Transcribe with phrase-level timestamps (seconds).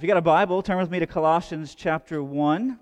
[0.00, 2.78] If you got a Bible, turn with me to Colossians chapter 1.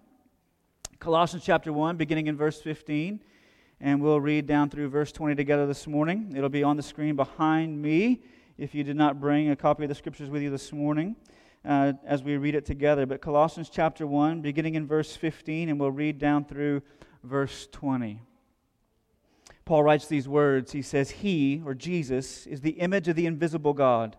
[0.98, 3.20] Colossians chapter 1, beginning in verse 15.
[3.80, 6.34] And we'll read down through verse 20 together this morning.
[6.36, 8.20] It'll be on the screen behind me
[8.58, 11.16] if you did not bring a copy of the scriptures with you this morning
[11.64, 13.06] uh, as we read it together.
[13.06, 16.82] But Colossians chapter 1, beginning in verse 15, and we'll read down through
[17.24, 18.20] verse 20.
[19.64, 23.72] Paul writes these words He says, He, or Jesus, is the image of the invisible
[23.72, 24.18] God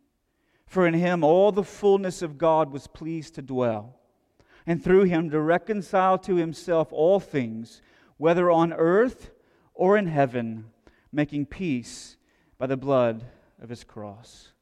[0.71, 3.99] For in him all the fullness of God was pleased to dwell,
[4.65, 7.81] and through him to reconcile to himself all things,
[8.15, 9.31] whether on earth
[9.73, 10.67] or in heaven,
[11.11, 12.15] making peace
[12.57, 13.25] by the blood
[13.61, 14.53] of his cross.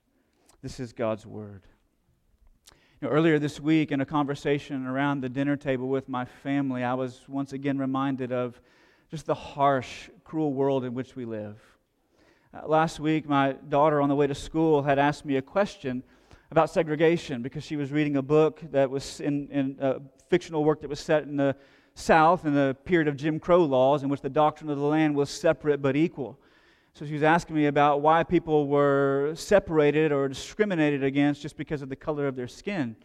[0.64, 1.68] This is God's word.
[3.00, 6.84] You know, earlier this week, in a conversation around the dinner table with my family,
[6.84, 8.60] I was once again reminded of
[9.12, 11.62] just the harsh, cruel world in which we live.
[12.52, 16.02] Uh, last week, my daughter on the way to school had asked me a question
[16.50, 20.82] about segregation because she was reading a book that was in, in a fictional work
[20.82, 21.56] that was set in the
[21.94, 25.16] South in the period of Jim Crow laws, in which the doctrine of the land
[25.16, 26.40] was separate but equal.
[26.96, 31.84] So she was asking me about why people were separated or discriminated against just because
[31.84, 32.82] of the color of their skin.
[32.82, 32.96] And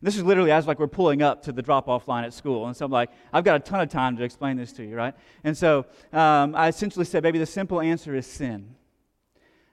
[0.00, 2.76] this is literally as like we're pulling up to the drop-off line at school, and
[2.76, 5.14] so I'm like, I've got a ton of time to explain this to you, right?
[5.42, 8.76] And so um, I essentially said, baby, the simple answer is sin.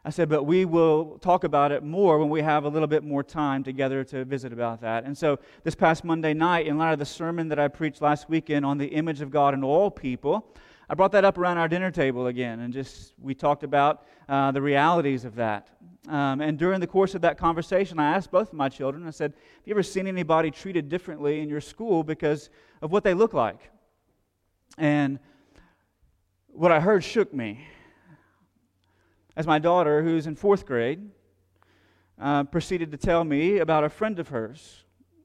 [0.06, 3.04] I said, but we will talk about it more when we have a little bit
[3.04, 5.04] more time together to visit about that.
[5.04, 8.30] And so, this past Monday night, in light of the sermon that I preached last
[8.30, 10.56] weekend on the image of God in all people,
[10.90, 14.52] I brought that up around our dinner table again, and just we talked about uh,
[14.52, 15.68] the realities of that.
[16.08, 19.12] Um, and during the course of that conversation, I asked both of my children, I
[19.12, 22.50] said, Have you ever seen anybody treated differently in your school because
[22.82, 23.70] of what they look like?
[24.78, 25.20] And
[26.48, 27.68] what I heard shook me
[29.40, 31.00] as my daughter, who's in fourth grade,
[32.20, 34.84] uh, proceeded to tell me about a friend of hers.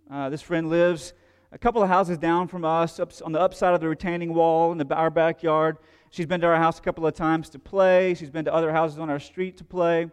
[0.08, 1.14] Uh, this friend lives
[1.50, 4.70] a couple of houses down from us, up on the upside of the retaining wall
[4.70, 5.78] in the, our backyard.
[6.10, 8.14] She's been to our house a couple of times to play.
[8.14, 10.08] She's been to other houses on our street to play.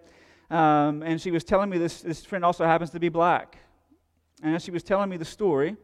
[0.50, 3.60] Um, and she was telling me this, this friend also happens to be black.
[4.42, 5.76] And as she was telling me the story,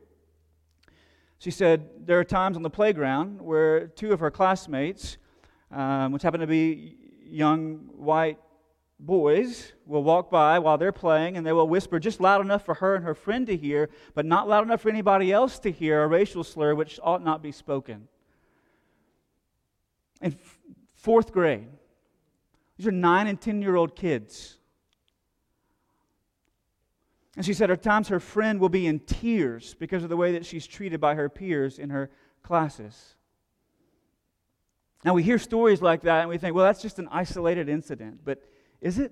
[1.38, 5.18] she said there are times on the playground where two of her classmates,
[5.70, 6.98] um, which happen to be
[7.30, 8.40] young white
[9.00, 12.76] boys will walk by while they're playing and they will whisper just loud enough for
[12.76, 16.04] her and her friend to hear, but not loud enough for anybody else to hear
[16.04, 18.08] a racial slur which ought not be spoken.
[20.22, 20.60] In f-
[20.96, 21.68] fourth grade,
[22.78, 24.58] these are nine and 10 year old kids.
[27.36, 30.32] And she said at times her friend will be in tears because of the way
[30.32, 32.10] that she's treated by her peers in her
[32.42, 33.17] classes.
[35.06, 38.22] Now, we hear stories like that and we think, well, that's just an isolated incident.
[38.24, 38.44] But
[38.82, 39.12] is it?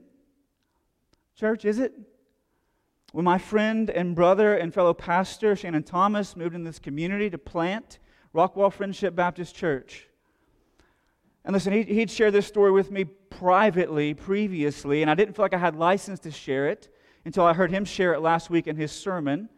[1.36, 1.94] Church, is it?
[3.12, 7.38] When my friend and brother and fellow pastor, Shannon Thomas, moved in this community to
[7.38, 8.00] plant
[8.34, 10.08] Rockwall Friendship Baptist Church.
[11.46, 15.46] And listen, he, he'd shared this story with me privately previously, and I didn't feel
[15.46, 16.90] like I had license to share it
[17.24, 19.50] until I heard him share it last week in his sermon.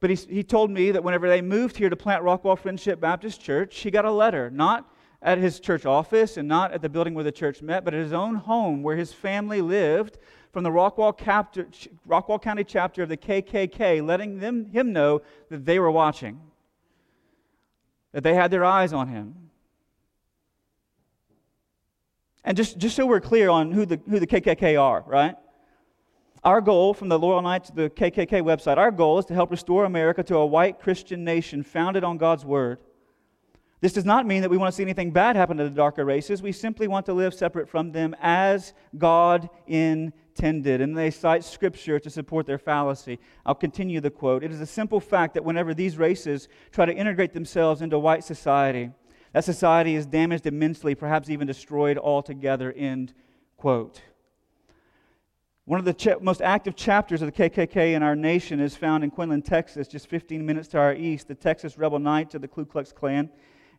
[0.00, 3.40] But he, he told me that whenever they moved here to plant Rockwall Friendship Baptist
[3.40, 4.90] Church, he got a letter, not
[5.24, 8.02] at his church office and not at the building where the church met, but at
[8.02, 10.18] his own home where his family lived
[10.52, 11.16] from the Rockwall,
[12.06, 16.40] Rockwall County chapter of the KKK, letting them, him know that they were watching,
[18.12, 19.34] that they had their eyes on him.
[22.44, 25.36] And just, just so we're clear on who the, who the KKK are, right?
[26.44, 29.50] Our goal from the Loyal Knights to the KKK website, our goal is to help
[29.50, 32.78] restore America to a white Christian nation founded on God's Word
[33.84, 36.06] this does not mean that we want to see anything bad happen to the darker
[36.06, 36.40] races.
[36.40, 40.80] We simply want to live separate from them as God intended.
[40.80, 43.18] And they cite scripture to support their fallacy.
[43.44, 44.42] I'll continue the quote.
[44.42, 48.24] It is a simple fact that whenever these races try to integrate themselves into white
[48.24, 48.90] society,
[49.34, 52.72] that society is damaged immensely, perhaps even destroyed altogether.
[52.72, 53.12] End
[53.58, 54.00] quote.
[55.66, 59.04] One of the ch- most active chapters of the KKK in our nation is found
[59.04, 61.28] in Quinlan, Texas, just 15 minutes to our east.
[61.28, 63.28] The Texas Rebel Knights of the Ku Klux Klan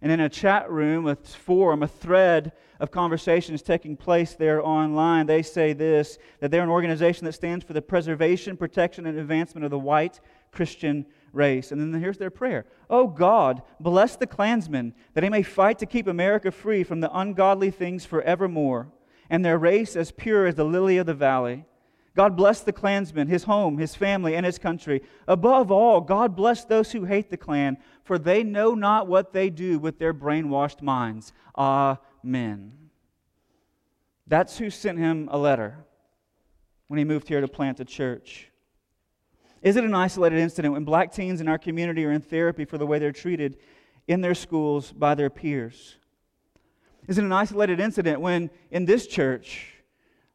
[0.06, 5.26] And in a chat room, a forum, a thread of conversations taking place there online,
[5.26, 9.66] they say this that they're an organization that stands for the preservation, protection, and advancement
[9.66, 10.20] of the white
[10.52, 11.72] Christian race.
[11.72, 15.88] And then here's their prayer Oh God, bless the Klansmen, that they may fight to
[15.88, 18.90] keep America free from the ungodly things forevermore,
[19.28, 21.66] and their race as pure as the lily of the valley.
[22.16, 25.02] God bless the Klansman, his home, his family, and his country.
[25.28, 29.50] Above all, God bless those who hate the Klan, for they know not what they
[29.50, 31.34] do with their brainwashed minds.
[31.58, 32.72] Amen.
[34.28, 35.86] That's who sent him a letter
[36.88, 38.50] when he moved here to plant a church.
[39.62, 42.78] Is it an isolated incident when black teens in our community are in therapy for
[42.78, 43.58] the way they're treated
[44.08, 45.98] in their schools by their peers?
[47.08, 49.75] Is it an isolated incident when in this church,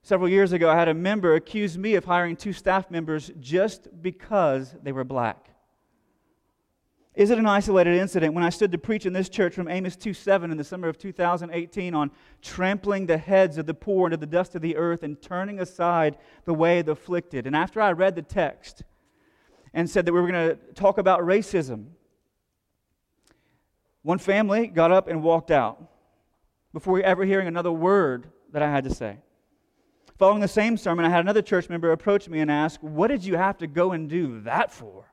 [0.02, 3.88] several years ago, I had a member accuse me of hiring two staff members just
[4.02, 5.48] because they were black?
[7.14, 9.96] Is it an isolated incident when I stood to preach in this church from Amos
[9.96, 14.26] 2:7 in the summer of 2018 on trampling the heads of the poor into the
[14.26, 17.46] dust of the earth and turning aside the way of the afflicted?
[17.46, 18.84] And after I read the text,
[19.72, 21.86] and said that we were going to talk about racism.
[24.02, 25.82] One family got up and walked out
[26.72, 29.18] before ever hearing another word that I had to say.
[30.20, 33.24] Following the same sermon, I had another church member approach me and ask, What did
[33.24, 35.06] you have to go and do that for?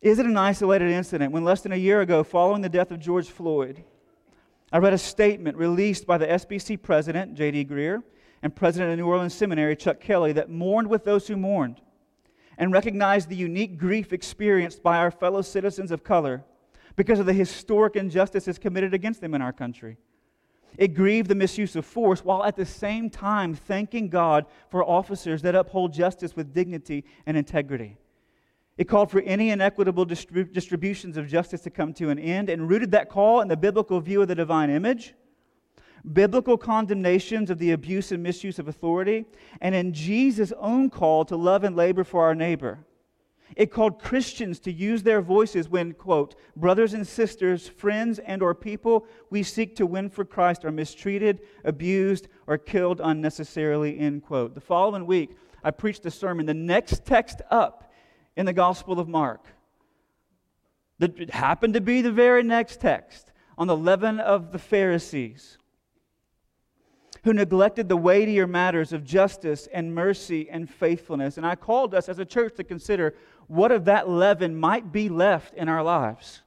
[0.00, 3.00] Is it an isolated incident when less than a year ago, following the death of
[3.00, 3.82] George Floyd,
[4.70, 7.64] I read a statement released by the SBC president, J.D.
[7.64, 8.04] Greear,
[8.40, 11.80] and president of New Orleans Seminary, Chuck Kelly, that mourned with those who mourned
[12.56, 16.44] and recognized the unique grief experienced by our fellow citizens of color
[16.94, 19.96] because of the historic injustices committed against them in our country.
[20.76, 25.42] It grieved the misuse of force while at the same time thanking God for officers
[25.42, 27.96] that uphold justice with dignity and integrity.
[28.76, 32.68] It called for any inequitable distrib- distributions of justice to come to an end and
[32.68, 35.14] rooted that call in the biblical view of the divine image
[36.12, 39.26] biblical condemnations of the abuse and misuse of authority,
[39.60, 42.78] and in Jesus' own call to love and labor for our neighbor.
[43.56, 48.54] It called Christians to use their voices when, quote, brothers and sisters, friends, and or
[48.54, 54.54] people we seek to win for Christ are mistreated, abused, or killed unnecessarily, end quote.
[54.54, 57.90] The following week, I preached a sermon, the next text up
[58.36, 59.46] in the Gospel of Mark.
[60.98, 65.58] That happened to be the very next text on the leaven of the Pharisees
[67.24, 71.36] who neglected the weightier matters of justice and mercy and faithfulness.
[71.36, 73.14] And I called us as a church to consider
[73.48, 76.42] what of that leaven might be left in our lives.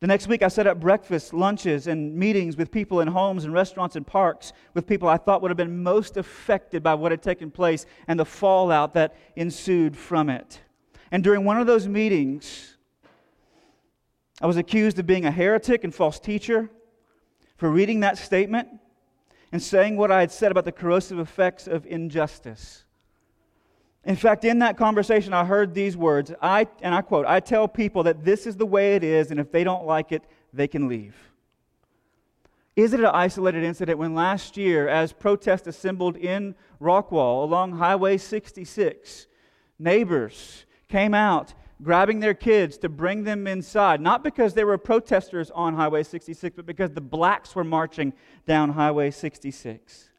[0.00, 3.54] The next week, I set up breakfasts, lunches, and meetings with people in homes and
[3.54, 7.22] restaurants and parks, with people I thought would have been most affected by what had
[7.22, 10.60] taken place and the fallout that ensued from it.
[11.10, 12.76] And during one of those meetings,
[14.42, 16.68] I was accused of being a heretic and false teacher
[17.56, 18.68] for reading that statement
[19.52, 22.84] and saying what I had said about the corrosive effects of injustice.
[24.06, 27.66] In fact, in that conversation, I heard these words, I, and I quote, I tell
[27.66, 30.22] people that this is the way it is, and if they don't like it,
[30.52, 31.16] they can leave.
[32.76, 38.18] Is it an isolated incident when last year, as protests assembled in Rockwall along Highway
[38.18, 39.26] 66,
[39.78, 45.50] neighbors came out grabbing their kids to bring them inside, not because they were protesters
[45.52, 48.12] on Highway 66, but because the blacks were marching
[48.46, 50.10] down Highway 66.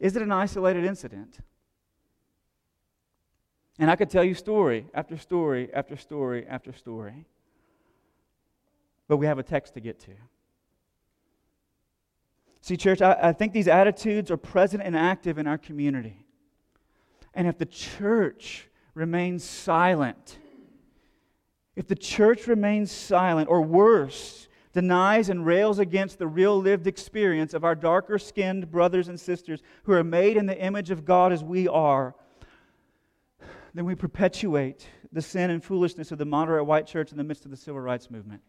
[0.00, 1.38] Is it an isolated incident?
[3.78, 7.26] And I could tell you story after story after story after story.
[9.08, 10.12] But we have a text to get to.
[12.60, 16.24] See, church, I, I think these attitudes are present and active in our community.
[17.34, 20.38] And if the church remains silent,
[21.76, 27.54] if the church remains silent, or worse, denies and rails against the real lived experience
[27.54, 31.32] of our darker skinned brothers and sisters who are made in the image of God
[31.32, 32.14] as we are,
[33.74, 37.44] then we perpetuate the sin and foolishness of the moderate white church in the midst
[37.44, 38.40] of the civil rights movement.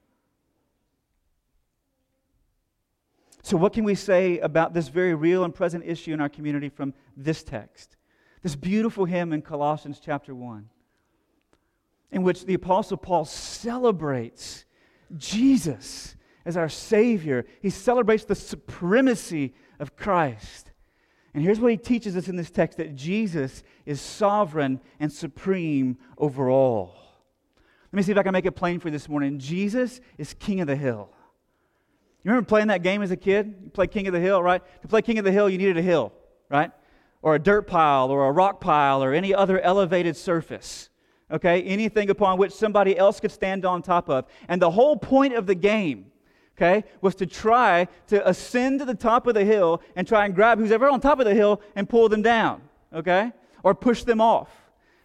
[3.41, 6.69] So, what can we say about this very real and present issue in our community
[6.69, 7.97] from this text?
[8.41, 10.69] This beautiful hymn in Colossians chapter 1
[12.11, 14.65] in which the Apostle Paul celebrates
[15.17, 16.15] Jesus
[16.45, 17.45] as our Savior.
[17.61, 20.64] He celebrates the supremacy of Christ.
[21.35, 25.97] And here's what he teaches us in this text that Jesus is sovereign and supreme
[26.17, 26.95] over all.
[27.91, 29.37] Let me see if I can make it plain for you this morning.
[29.37, 31.09] Jesus is King of the Hill.
[32.23, 33.53] You remember playing that game as a kid?
[33.65, 34.61] You play King of the Hill, right?
[34.83, 36.13] To play King of the Hill, you needed a hill,
[36.49, 36.71] right?
[37.21, 40.89] Or a dirt pile, or a rock pile, or any other elevated surface.
[41.29, 41.63] Okay?
[41.63, 44.25] Anything upon which somebody else could stand on top of.
[44.47, 46.13] And the whole point of the game,
[46.57, 50.33] okay, was to try to ascend to the top of the hill and try and
[50.33, 52.61] grab who's ever on top of the hill and pull them down.
[52.93, 53.31] Okay?
[53.63, 54.49] Or push them off.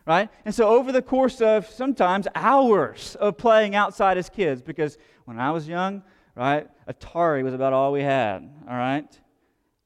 [0.06, 0.28] Right?
[0.44, 5.38] And so, over the course of sometimes hours of playing outside as kids, because when
[5.38, 6.02] I was young,
[6.34, 8.48] right, Atari was about all we had.
[8.68, 9.06] All right?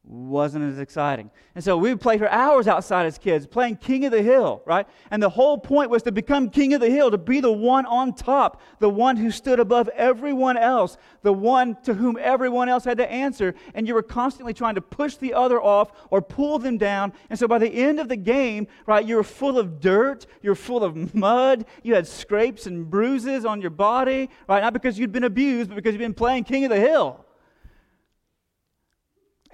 [0.06, 1.30] Wasn't as exciting.
[1.54, 4.62] And so we would play for hours outside as kids, playing King of the Hill,
[4.66, 4.87] right?
[5.11, 7.87] And the whole point was to become King of the Hill, to be the one
[7.87, 12.84] on top, the one who stood above everyone else, the one to whom everyone else
[12.84, 13.54] had to answer.
[13.73, 17.14] And you were constantly trying to push the other off or pull them down.
[17.30, 20.54] And so by the end of the game, right, you were full of dirt, you're
[20.54, 24.61] full of mud, you had scrapes and bruises on your body, right?
[24.61, 27.23] Not because you'd been abused, but because you'd been playing King of the Hill.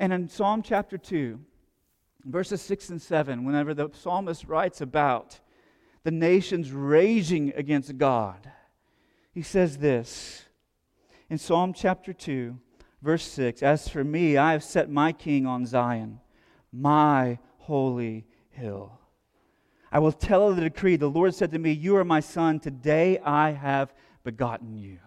[0.01, 1.39] And in Psalm chapter 2,
[2.25, 5.39] verses 6 and 7, whenever the psalmist writes about
[6.05, 8.51] the nations raging against God,
[9.31, 10.47] he says this
[11.29, 12.59] in Psalm chapter 2,
[13.03, 16.21] verse 6 As for me, I have set my king on Zion,
[16.73, 18.99] my holy hill.
[19.93, 20.97] I will tell of the decree.
[20.97, 22.59] The Lord said to me, You are my son.
[22.59, 23.93] Today I have
[24.25, 24.99] begotten you.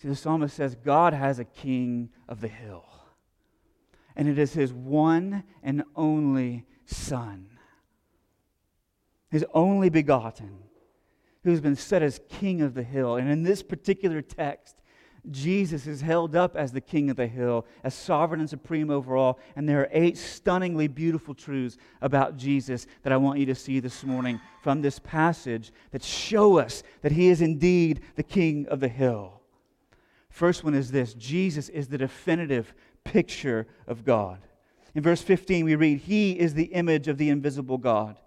[0.00, 2.86] See, the psalmist says, God has a king of the hill
[4.16, 7.46] and it is his one and only Son,
[9.30, 10.58] his only begotten,
[11.44, 13.16] who's been set as king of the hill.
[13.16, 14.76] And in this particular text,
[15.30, 19.16] Jesus is held up as the king of the hill, as sovereign and supreme over
[19.16, 19.38] all.
[19.54, 23.80] And there are eight stunningly beautiful truths about Jesus that I want you to see
[23.80, 28.80] this morning from this passage that show us that he is indeed the king of
[28.80, 29.40] the hill.
[30.30, 32.72] First one is this Jesus is the definitive
[33.04, 34.40] picture of God.
[34.94, 38.18] In verse 15, we read, He is the image of the invisible God.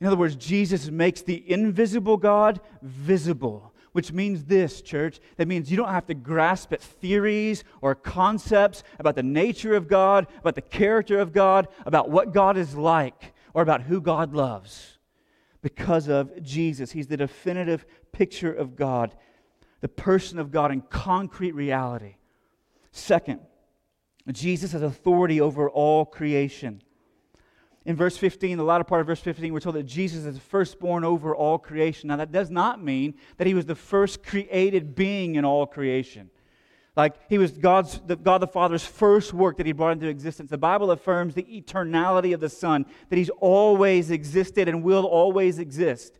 [0.00, 5.20] In other words, Jesus makes the invisible God visible, which means this, church.
[5.36, 9.86] That means you don't have to grasp at theories or concepts about the nature of
[9.88, 14.34] God, about the character of God, about what God is like, or about who God
[14.34, 14.98] loves.
[15.62, 19.14] Because of Jesus, He's the definitive picture of God,
[19.80, 22.16] the person of God in concrete reality.
[22.90, 23.40] Second,
[24.30, 26.82] Jesus has authority over all creation.
[27.84, 31.04] In verse 15, the latter part of verse 15, we're told that Jesus is firstborn
[31.04, 32.08] over all creation.
[32.08, 36.30] Now, that does not mean that he was the first created being in all creation.
[36.94, 40.50] Like he was God's, the, God the Father's first work that he brought into existence.
[40.50, 45.58] The Bible affirms the eternality of the Son, that he's always existed and will always
[45.58, 46.18] exist.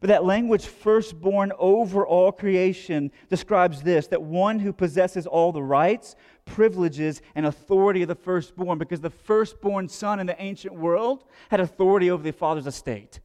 [0.00, 5.62] But that language, firstborn over all creation, describes this that one who possesses all the
[5.62, 11.24] rights, privileges, and authority of the firstborn, because the firstborn son in the ancient world
[11.50, 13.20] had authority over the father's estate.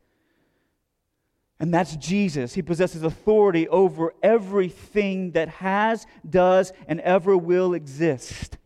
[1.59, 2.55] And that's Jesus.
[2.55, 8.57] He possesses authority over everything that has, does, and ever will exist.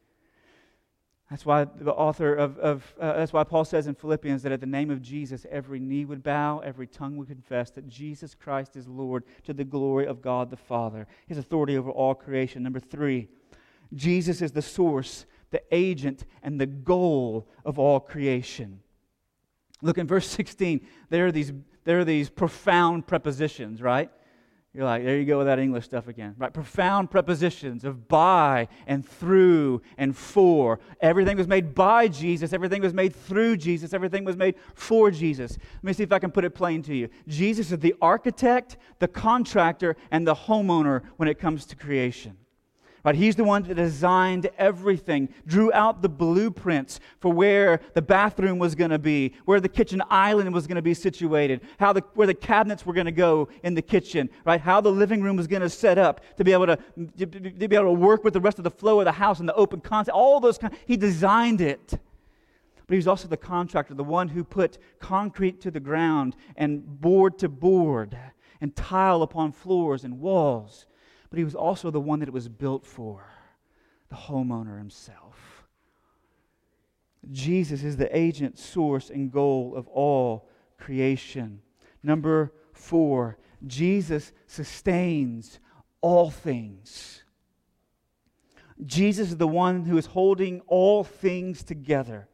[1.29, 4.59] That's why the author of, of uh, that's why Paul says in Philippians that at
[4.59, 8.75] the name of Jesus, every knee would bow, every tongue would confess that Jesus Christ
[8.75, 11.07] is Lord to the glory of God the Father.
[11.25, 12.61] His authority over all creation.
[12.61, 13.27] Number three,
[13.93, 18.81] Jesus is the source, the agent, and the goal of all creation.
[19.81, 20.85] Look in verse 16.
[21.09, 21.53] There are these,
[21.85, 24.11] there are these profound prepositions, right?
[24.75, 26.35] You're like, there you go with that English stuff again.
[26.37, 26.53] Right?
[26.53, 30.81] Profound prepositions of by and through and for.
[30.99, 32.51] Everything was made by Jesus.
[32.51, 33.93] Everything was made through Jesus.
[33.93, 35.57] Everything was made for Jesus.
[35.75, 37.07] Let me see if I can put it plain to you.
[37.25, 42.35] Jesus is the architect, the contractor, and the homeowner when it comes to creation.
[43.05, 43.13] Right?
[43.13, 48.73] He's the one that designed everything, drew out the blueprints for where the bathroom was
[48.73, 52.25] going to be, where the kitchen island was going to be situated, how the, where
[52.25, 54.59] the cabinets were going to go in the kitchen, right?
[54.59, 56.77] How the living room was going to set up to be able to,
[57.19, 59.47] to, be able to work with the rest of the flow of the house and
[59.47, 60.15] the open concept.
[60.15, 61.99] All those kind, he designed it.
[62.87, 66.83] But he was also the contractor, the one who put concrete to the ground and
[67.01, 68.17] board to board
[68.61, 70.87] and tile upon floors and walls
[71.29, 73.25] but he was also the one that it was built for
[74.09, 75.65] the homeowner himself.
[77.31, 81.61] Jesus is the agent, source, and goal of all creation.
[82.03, 85.59] Number four, Jesus sustains
[86.01, 87.23] all things.
[88.85, 92.27] Jesus is the one who is holding all things together.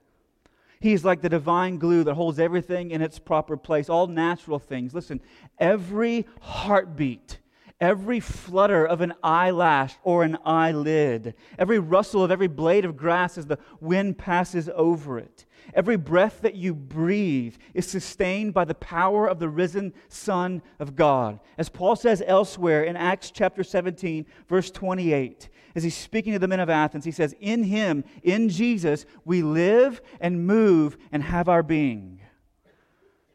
[0.80, 4.96] He's like the divine glue that holds everything in its proper place, all natural things.
[4.96, 5.22] Listen,
[5.60, 7.38] every heartbeat
[7.82, 13.38] every flutter of an eyelash or an eyelid, every rustle of every blade of grass
[13.38, 15.46] as the wind passes over it.
[15.74, 20.96] Every breath that you breathe is sustained by the power of the risen Son of
[20.96, 21.40] God.
[21.58, 26.48] As Paul says elsewhere in Acts chapter 17, verse 28, as he's speaking to the
[26.48, 31.48] men of Athens, he says, In him, in Jesus, we live and move and have
[31.48, 32.21] our being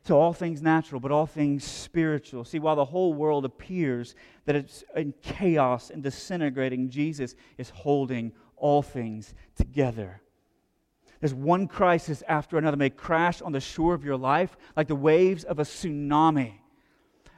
[0.07, 2.45] to all things natural, but all things spiritual.
[2.45, 8.33] See, while the whole world appears that it's in chaos and disintegrating, Jesus is holding
[8.57, 10.23] all things together.
[11.21, 14.95] There's one crisis after another may crash on the shore of your life like the
[14.95, 16.55] waves of a tsunami.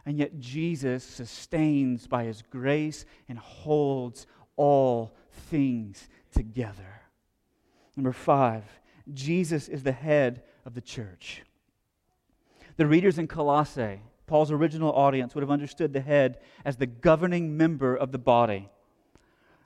[0.05, 7.03] And yet Jesus sustains by his grace and holds all things together.
[7.97, 8.65] Number five,
[9.13, 11.43] Jesus is the head of the church.
[12.79, 17.57] The readers in Colossae, Paul's original audience, would have understood the head as the governing
[17.57, 18.69] member of the body,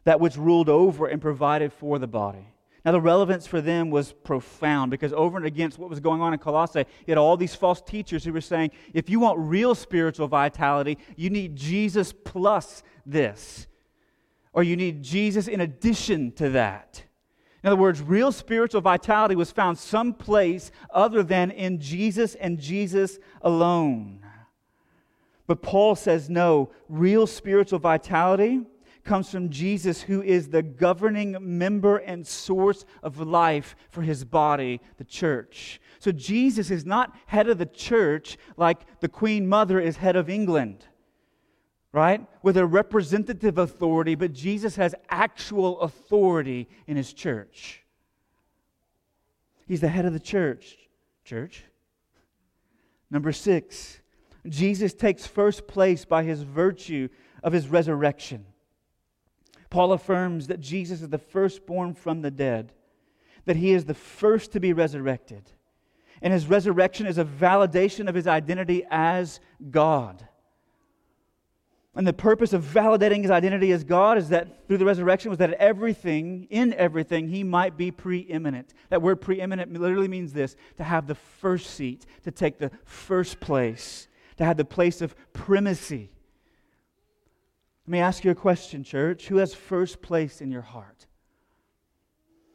[0.05, 2.49] that which ruled over and provided for the body.
[2.87, 6.33] Now, the relevance for them was profound because over and against what was going on
[6.33, 9.75] in Colossae, you had all these false teachers who were saying, if you want real
[9.75, 13.67] spiritual vitality, you need Jesus plus this,
[14.55, 17.05] or you need Jesus in addition to that.
[17.63, 23.19] In other words, real spiritual vitality was found someplace other than in Jesus and Jesus
[23.41, 24.21] alone.
[25.47, 28.63] But Paul says no, real spiritual vitality
[29.05, 34.81] comes from Jesus, who is the governing member and source of life for his body,
[34.97, 35.81] the church.
[35.99, 40.31] So Jesus is not head of the church like the Queen Mother is head of
[40.31, 40.87] England
[41.93, 42.27] right?
[42.43, 47.83] With a representative authority, but Jesus has actual authority in his church.
[49.67, 50.77] He's the head of the church.
[51.25, 51.65] Church.
[53.11, 54.01] Number six,
[54.49, 57.09] Jesus takes first place by his virtue
[57.43, 58.47] of his resurrection.
[59.71, 62.73] Paul affirms that Jesus is the firstborn from the dead,
[63.45, 65.51] that he is the first to be resurrected.
[66.21, 70.27] And his resurrection is a validation of his identity as God.
[71.95, 75.39] And the purpose of validating his identity as God is that through the resurrection was
[75.39, 78.73] that everything, in everything, he might be preeminent.
[78.89, 83.41] That word preeminent literally means this to have the first seat, to take the first
[83.41, 84.09] place,
[84.39, 86.11] to have the place of primacy.
[87.87, 89.29] Let me ask you a question, church.
[89.29, 91.07] Who has first place in your heart?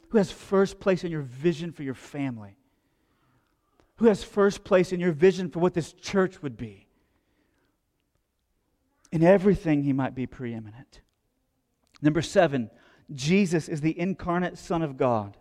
[0.10, 2.58] Who has first place in your vision for your family?
[3.98, 6.87] Who has first place in your vision for what this church would be?
[9.12, 11.02] In everything, he might be preeminent.
[12.02, 12.70] Number seven,
[13.14, 15.38] Jesus is the incarnate Son of God.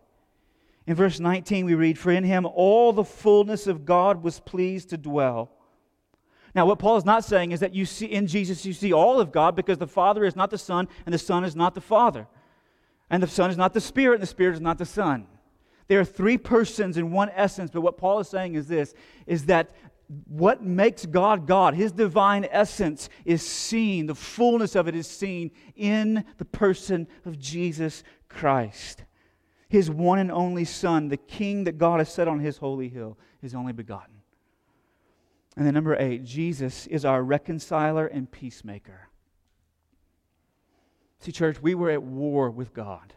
[0.87, 4.91] In verse 19, we read, For in him all the fullness of God was pleased
[4.91, 5.51] to dwell.
[6.55, 9.21] Now, what Paul is not saying is that you see in Jesus, you see all
[9.21, 11.81] of God because the Father is not the Son, and the Son is not the
[11.81, 12.29] Father.
[13.11, 15.27] And the Son is not the Spirit, and the Spirit is not the Son.
[15.89, 18.95] There are three persons in one essence, but what Paul is saying is this
[19.27, 19.71] is that
[20.09, 25.51] what makes God God, his divine essence, is seen, the fullness of it is seen
[25.75, 29.05] in the person of Jesus Christ.
[29.69, 33.19] His one and only Son, the King that God has set on his holy hill,
[33.43, 34.15] is only begotten.
[35.57, 39.09] And then, number eight, Jesus is our reconciler and peacemaker.
[41.19, 43.15] See, church, we were at war with God.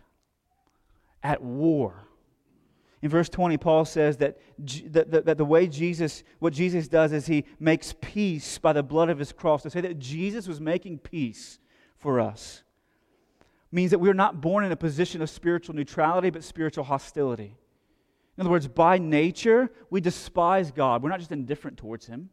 [1.22, 2.08] At war.
[3.02, 7.14] In verse 20, Paul says that, that, that, that, the way Jesus, what Jesus does
[7.14, 9.64] is he makes peace by the blood of his cross.
[9.64, 11.60] To say that Jesus was making peace
[11.98, 12.64] for us
[13.72, 17.56] means that we're not born in a position of spiritual neutrality, but spiritual hostility.
[18.38, 21.04] In other words, by nature, we despise God.
[21.04, 22.30] We're not just indifferent towards him.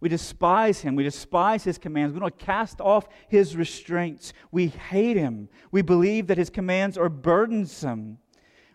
[0.00, 0.94] We despise him.
[0.94, 2.12] We despise his commands.
[2.12, 4.32] We don't cast off his restraints.
[4.50, 5.48] We hate him.
[5.70, 8.18] We believe that his commands are burdensome.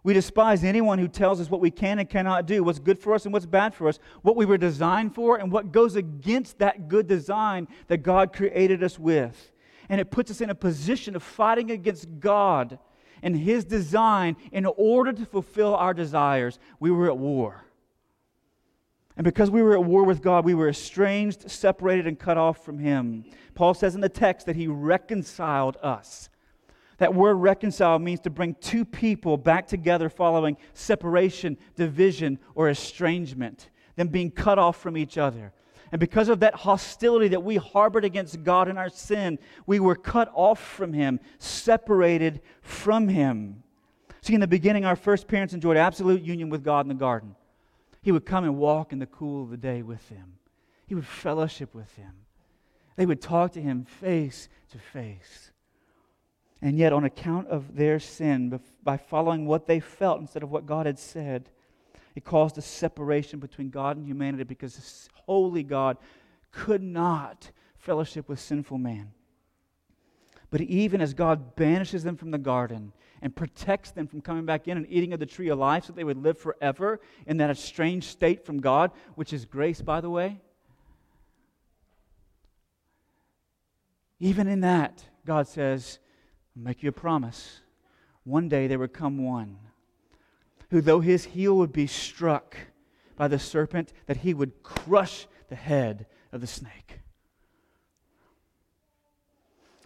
[0.03, 3.13] We despise anyone who tells us what we can and cannot do, what's good for
[3.13, 6.57] us and what's bad for us, what we were designed for, and what goes against
[6.57, 9.51] that good design that God created us with.
[9.89, 12.79] And it puts us in a position of fighting against God
[13.21, 16.57] and His design in order to fulfill our desires.
[16.79, 17.63] We were at war.
[19.17, 22.65] And because we were at war with God, we were estranged, separated, and cut off
[22.65, 23.25] from Him.
[23.53, 26.29] Paul says in the text that He reconciled us
[27.01, 33.71] that word reconcile means to bring two people back together following separation, division, or estrangement,
[33.95, 35.51] them being cut off from each other.
[35.91, 39.95] And because of that hostility that we harbored against God in our sin, we were
[39.95, 43.63] cut off from Him, separated from Him.
[44.21, 47.35] See, in the beginning, our first parents enjoyed absolute union with God in the garden.
[48.03, 50.33] He would come and walk in the cool of the day with them,
[50.85, 52.13] He would fellowship with them.
[52.95, 55.50] They would talk to him face to face.
[56.61, 60.65] And yet, on account of their sin, by following what they felt instead of what
[60.65, 61.49] God had said,
[62.15, 65.97] it caused a separation between God and humanity because holy God
[66.51, 69.11] could not fellowship with sinful man.
[70.51, 74.67] But even as God banishes them from the garden and protects them from coming back
[74.67, 77.49] in and eating of the tree of life so they would live forever in that
[77.49, 80.41] estranged state from God, which is grace, by the way,
[84.19, 85.97] even in that, God says,
[86.55, 87.61] I'll make you a promise.
[88.23, 89.57] One day there would come one
[90.69, 92.55] who, though his heel would be struck
[93.17, 97.00] by the serpent, that he would crush the head of the snake.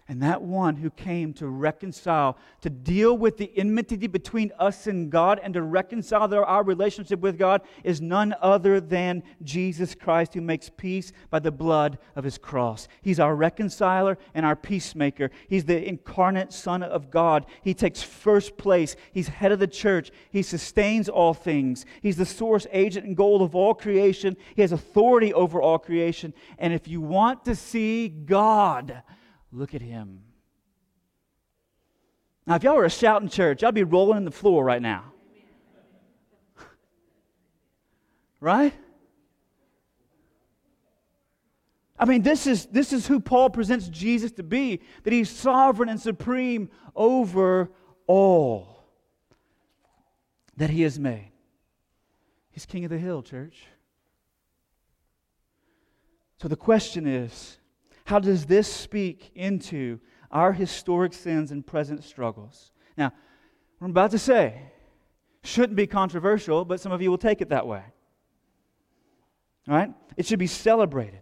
[0.07, 5.09] And that one who came to reconcile, to deal with the enmity between us and
[5.09, 10.41] God, and to reconcile our relationship with God is none other than Jesus Christ, who
[10.41, 12.87] makes peace by the blood of his cross.
[13.01, 15.31] He's our reconciler and our peacemaker.
[15.49, 17.47] He's the incarnate Son of God.
[17.63, 18.95] He takes first place.
[19.11, 20.11] He's head of the church.
[20.29, 21.83] He sustains all things.
[22.01, 24.37] He's the source, agent, and goal of all creation.
[24.55, 26.35] He has authority over all creation.
[26.59, 29.01] And if you want to see God,
[29.55, 30.19] Look at him.
[32.45, 35.13] Now, if y'all were a shouting church, I'd be rolling in the floor right now.
[38.41, 38.73] right?
[41.97, 45.87] I mean, this is, this is who Paul presents Jesus to be that he's sovereign
[45.87, 47.71] and supreme over
[48.07, 48.83] all
[50.57, 51.31] that he has made.
[52.51, 53.67] He's king of the hill, church.
[56.41, 57.57] So the question is
[58.05, 59.99] how does this speak into
[60.31, 62.71] our historic sins and present struggles?
[62.97, 63.11] Now,
[63.77, 64.71] what I'm about to say
[65.43, 67.83] shouldn't be controversial, but some of you will take it that way.
[69.67, 69.91] All right?
[70.17, 71.21] It should be celebrated.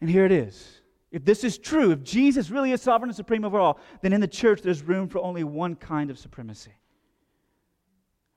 [0.00, 0.80] And here it is.
[1.10, 4.20] If this is true, if Jesus really is sovereign and supreme over all, then in
[4.20, 6.72] the church there's room for only one kind of supremacy.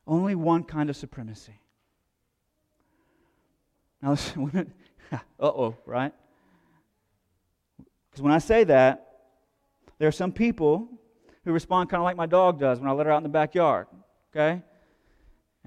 [0.05, 1.59] Only one kind of supremacy.
[4.01, 4.73] Now, listen,
[5.11, 6.13] uh oh, right?
[8.09, 9.05] Because when I say that,
[9.97, 10.89] there are some people
[11.43, 13.29] who respond kind of like my dog does when I let her out in the
[13.29, 13.87] backyard,
[14.31, 14.61] okay?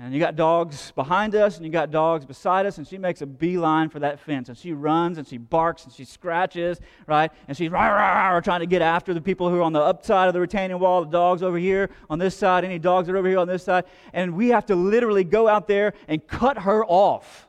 [0.00, 3.20] And you got dogs behind us, and you got dogs beside us, and she makes
[3.20, 4.48] a beeline for that fence.
[4.48, 7.32] And she runs, and she barks, and she scratches, right?
[7.48, 9.80] And she's rah, rah, rah, trying to get after the people who are on the
[9.80, 13.14] upside of the retaining wall, the dogs over here on this side, any dogs that
[13.14, 13.86] are over here on this side.
[14.12, 17.47] And we have to literally go out there and cut her off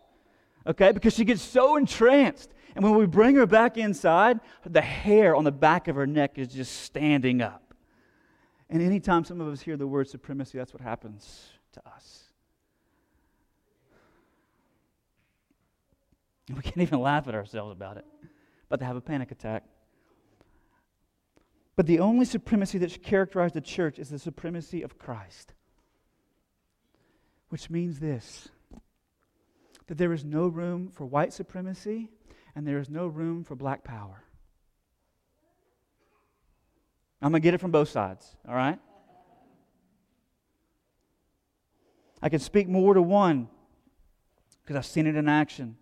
[0.65, 0.91] okay?
[0.91, 2.53] Because she gets so entranced.
[2.75, 6.37] And when we bring her back inside, the hair on the back of her neck
[6.37, 7.73] is just standing up.
[8.69, 12.23] And anytime some of us hear the word supremacy, that's what happens to us.
[16.55, 18.05] We can't even laugh at ourselves about it,
[18.69, 19.63] but to have a panic attack.
[21.75, 25.53] But the only supremacy that should characterize the church is the supremacy of Christ,
[27.49, 28.49] which means this
[29.89, 32.09] that there is no room for white supremacy
[32.55, 34.23] and there is no room for black power.
[37.23, 38.77] I'm going to get it from both sides, all right?
[42.21, 43.49] I can speak more to one
[44.61, 45.75] because I've seen it in action.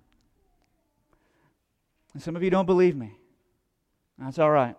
[2.13, 3.11] And some of you don't believe me.
[4.17, 4.77] That's all right.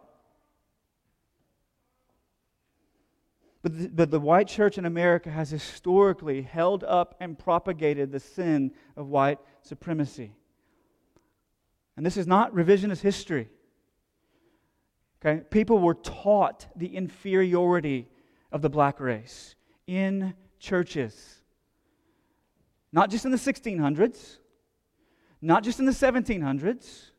[3.62, 8.20] But the, but the white church in America has historically held up and propagated the
[8.20, 10.32] sin of white supremacy.
[11.96, 13.48] And this is not revisionist history.
[15.20, 15.42] Okay?
[15.50, 18.08] People were taught the inferiority
[18.52, 19.56] of the black race
[19.88, 21.42] in churches.
[22.92, 24.38] Not just in the 1600s,
[25.42, 27.10] not just in the 1700s,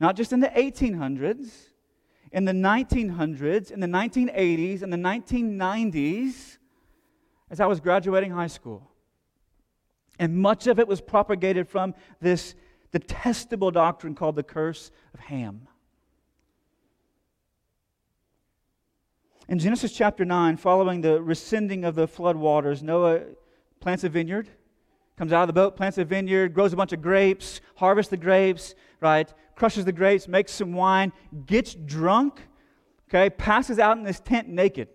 [0.00, 1.67] not just in the 1800s,
[2.32, 6.58] in the 1900s, in the 1980s, in the 1990s,
[7.50, 8.90] as I was graduating high school.
[10.18, 12.54] And much of it was propagated from this
[12.92, 15.68] detestable doctrine called the curse of Ham.
[19.48, 23.22] In Genesis chapter 9, following the rescinding of the flood waters, Noah
[23.80, 24.48] plants a vineyard,
[25.16, 28.16] comes out of the boat, plants a vineyard, grows a bunch of grapes, harvests the
[28.16, 29.32] grapes, right?
[29.58, 31.12] Crushes the grapes, makes some wine,
[31.44, 32.40] gets drunk,
[33.08, 34.88] okay, passes out in this tent naked.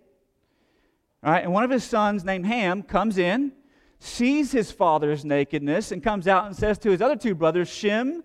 [1.22, 3.52] All right, and one of his sons named Ham comes in,
[3.98, 8.24] sees his father's nakedness, and comes out and says to his other two brothers, Shem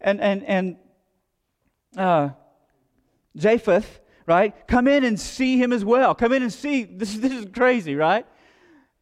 [0.00, 0.76] and, and, and
[1.96, 2.30] uh,
[3.34, 6.14] Japheth, right, come in and see him as well.
[6.14, 6.84] Come in and see.
[6.84, 8.26] This, this is crazy, right?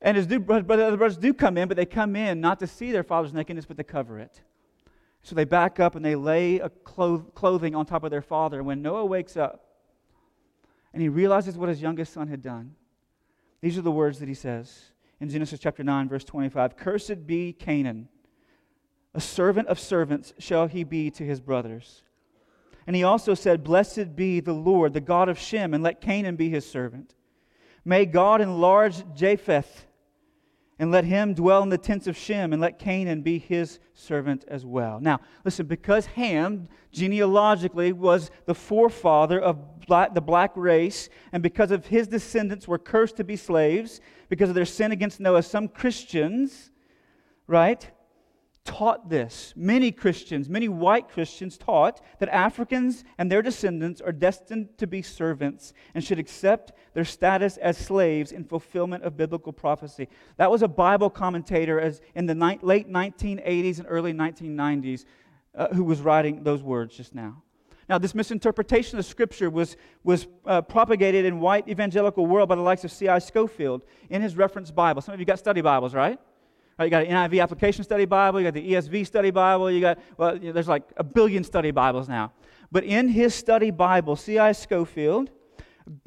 [0.01, 2.67] And his two brothers, other brothers do come in, but they come in not to
[2.67, 4.41] see their father's nakedness, but to cover it.
[5.27, 8.63] So they back up and they lay a cloth- clothing on top of their father.
[8.63, 9.65] When Noah wakes up
[10.93, 12.77] and he realizes what his youngest son had done,
[13.61, 17.53] these are the words that he says in Genesis chapter 9, verse 25 Cursed be
[17.53, 18.07] Canaan,
[19.15, 22.05] a servant of servants shall he be to his brothers.
[22.87, 26.37] And he also said, Blessed be the Lord, the God of Shem, and let Canaan
[26.37, 27.17] be his servant.
[27.85, 29.86] May God enlarge Japheth,
[30.79, 34.45] and let him dwell in the tents of Shem, and let Canaan be his servant
[34.47, 35.01] as well.
[35.01, 41.71] Now, listen, because Ham genealogically was the forefather of black, the black race, and because
[41.71, 45.69] of his descendants were cursed to be slaves because of their sin against Noah, some
[45.69, 46.71] Christians,
[47.47, 47.91] right,
[48.67, 49.55] taught this.
[49.57, 55.01] Many Christians, many white Christians taught that Africans and their descendants are destined to be
[55.01, 60.09] servants and should accept their status as slaves in fulfillment of biblical prophecy.
[60.37, 65.07] That was a Bible commentator as in the ni- late 1980s and early 1990s
[65.55, 67.43] uh, who was writing those words just now.
[67.89, 72.63] Now, this misinterpretation of Scripture was, was uh, propagated in white evangelical world by the
[72.63, 73.21] likes of C.I.
[73.21, 75.01] Scofield in his reference Bible.
[75.03, 76.19] Some of you got study Bibles, right?
[76.79, 79.81] Right, you got an NIV application study Bible, you got the ESV study Bible, you
[79.81, 82.33] got, well, you know, there's like a billion study Bibles now.
[82.71, 84.53] But in his study Bible, C.I.
[84.53, 85.31] Scofield,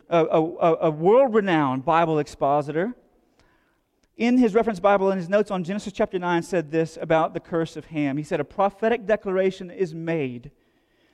[0.09, 2.93] a, a, a world renowned Bible expositor,
[4.15, 7.39] in his reference Bible, in his notes on Genesis chapter 9, said this about the
[7.39, 8.17] curse of Ham.
[8.17, 10.51] He said, A prophetic declaration is made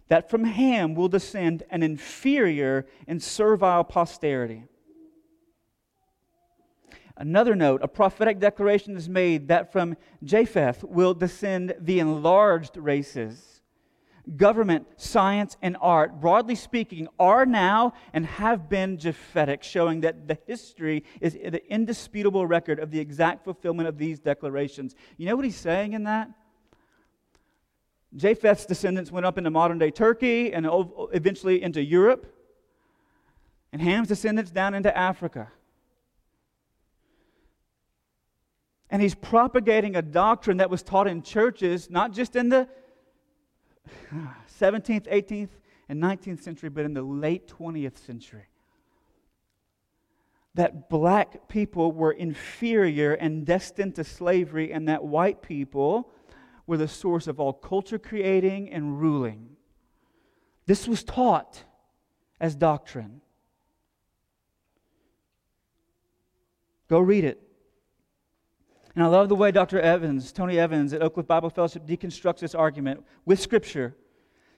[0.10, 4.64] that from Ham will descend an inferior and servile posterity
[7.18, 13.62] Another note, a prophetic declaration is made that from Japheth will descend the enlarged races.
[14.36, 20.38] Government, science, and art, broadly speaking, are now and have been Japhetic, showing that the
[20.48, 24.96] history is the indisputable record of the exact fulfillment of these declarations.
[25.18, 26.32] You know what he's saying in that?
[28.16, 30.68] Japheth's descendants went up into modern day Turkey and
[31.14, 32.26] eventually into Europe,
[33.72, 35.52] and Ham's descendants down into Africa.
[38.90, 42.68] And he's propagating a doctrine that was taught in churches, not just in the
[44.60, 45.50] 17th, 18th,
[45.90, 48.48] and 19th century, but in the late 20th century.
[50.54, 56.10] That black people were inferior and destined to slavery, and that white people
[56.68, 59.50] were the source of all culture creating and ruling.
[60.66, 61.64] This was taught
[62.40, 63.22] as doctrine.
[66.88, 67.45] Go read it.
[68.96, 69.80] And I love the way Dr.
[69.80, 73.94] Evans, Tony Evans at Oak Cliff Bible Fellowship, deconstructs this argument with Scripture.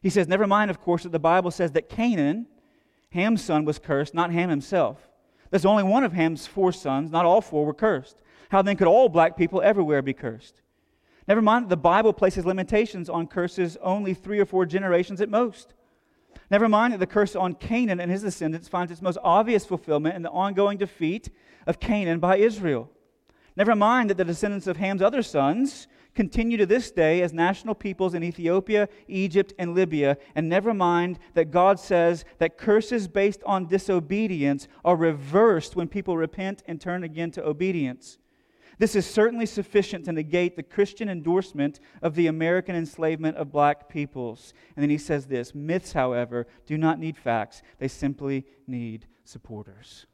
[0.01, 2.45] He says, Never mind, of course, that the Bible says that Canaan,
[3.09, 5.09] Ham's son, was cursed, not Ham himself.
[5.49, 8.21] There's only one of Ham's four sons, not all four were cursed.
[8.49, 10.61] How then could all black people everywhere be cursed?
[11.27, 15.29] Never mind that the Bible places limitations on curses only three or four generations at
[15.29, 15.73] most.
[16.49, 20.15] Never mind that the curse on Canaan and his descendants finds its most obvious fulfillment
[20.15, 21.29] in the ongoing defeat
[21.65, 22.89] of Canaan by Israel.
[23.57, 27.73] Never mind that the descendants of Ham's other sons continue to this day as national
[27.73, 30.17] peoples in Ethiopia, Egypt, and Libya.
[30.35, 36.17] And never mind that God says that curses based on disobedience are reversed when people
[36.17, 38.19] repent and turn again to obedience.
[38.77, 43.89] This is certainly sufficient to negate the Christian endorsement of the American enslavement of black
[43.89, 44.53] peoples.
[44.75, 50.05] And then he says this myths, however, do not need facts, they simply need supporters.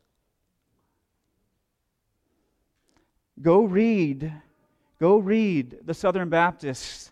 [3.42, 4.32] Go read,
[5.00, 7.12] go read the Southern Baptists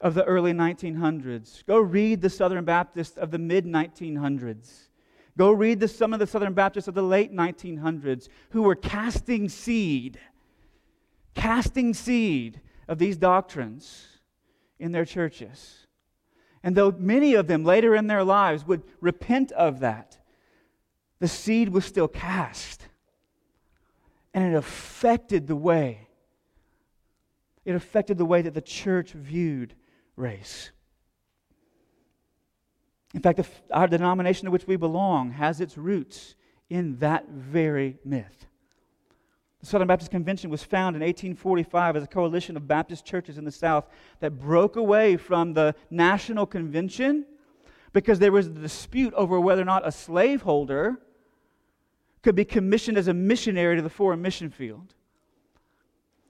[0.00, 1.64] of the early 1900s.
[1.64, 4.88] Go read the Southern Baptists of the mid 1900s.
[5.36, 9.48] Go read the, some of the Southern Baptists of the late 1900s who were casting
[9.48, 10.18] seed,
[11.34, 14.18] casting seed of these doctrines
[14.80, 15.86] in their churches.
[16.64, 20.18] And though many of them later in their lives would repent of that,
[21.20, 22.87] the seed was still cast
[24.38, 26.06] and it affected the way
[27.64, 29.74] it affected the way that the church viewed
[30.16, 30.70] race.
[33.12, 36.34] In fact, our denomination to which we belong has its roots
[36.70, 38.46] in that very myth.
[39.60, 43.44] The Southern Baptist Convention was found in 1845 as a coalition of Baptist churches in
[43.44, 43.86] the South
[44.20, 47.26] that broke away from the National Convention
[47.92, 50.98] because there was a dispute over whether or not a slaveholder
[52.28, 54.92] could be commissioned as a missionary to the foreign mission field.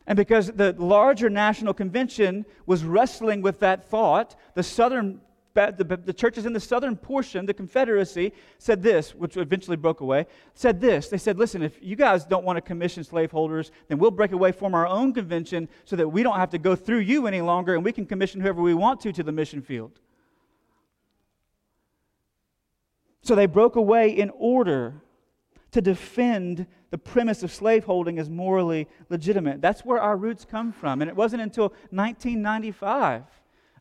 [0.06, 5.20] And because the larger national convention was wrestling with that thought, the Southern
[5.54, 10.26] the, the churches in the southern portion, the Confederacy, said this, which eventually broke away,
[10.54, 11.08] said this.
[11.08, 14.52] They said, listen, if you guys don't want to commission slaveholders, then we'll break away,
[14.52, 17.74] form our own convention so that we don't have to go through you any longer
[17.74, 19.98] and we can commission whoever we want to to the mission field.
[23.22, 25.02] So they broke away in order
[25.72, 29.60] to defend the premise of slaveholding as morally legitimate.
[29.60, 31.02] That's where our roots come from.
[31.02, 33.24] And it wasn't until 1995,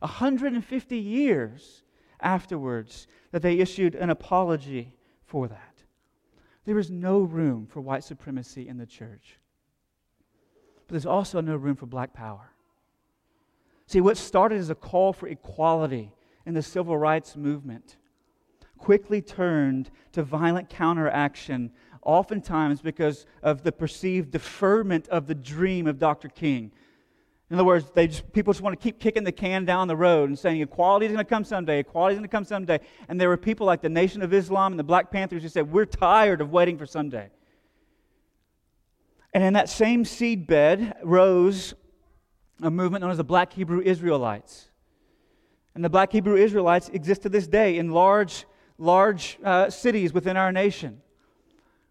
[0.00, 1.82] 150 years
[2.20, 5.82] afterwards, that they issued an apology for that.
[6.64, 9.38] There is no room for white supremacy in the church.
[10.86, 12.50] But there's also no room for black power.
[13.86, 16.12] See, what started as a call for equality
[16.44, 17.96] in the civil rights movement
[18.78, 21.70] quickly turned to violent counteraction,
[22.02, 26.28] oftentimes because of the perceived deferment of the dream of Dr.
[26.28, 26.72] King.
[27.50, 29.96] In other words, they just, people just want to keep kicking the can down the
[29.96, 32.78] road and saying equality is going to come someday, equality is going to come someday.
[33.08, 35.72] And there were people like the Nation of Islam and the Black Panthers who said,
[35.72, 37.30] We're tired of waiting for someday.
[39.32, 41.74] And in that same seedbed rose
[42.62, 44.68] a movement known as the Black Hebrew Israelites.
[45.74, 48.46] And the Black Hebrew Israelites exist to this day in large
[48.78, 51.02] large uh, cities within our nation.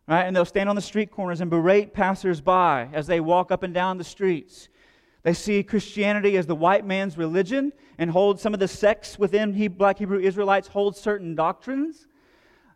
[0.08, 0.24] Right?
[0.24, 3.74] And they'll stand on the street corners and berate passersby as they walk up and
[3.74, 4.70] down the streets.
[5.24, 9.54] They see Christianity as the white man's religion and hold some of the sects within
[9.54, 12.08] he, black Hebrew Israelites hold certain doctrines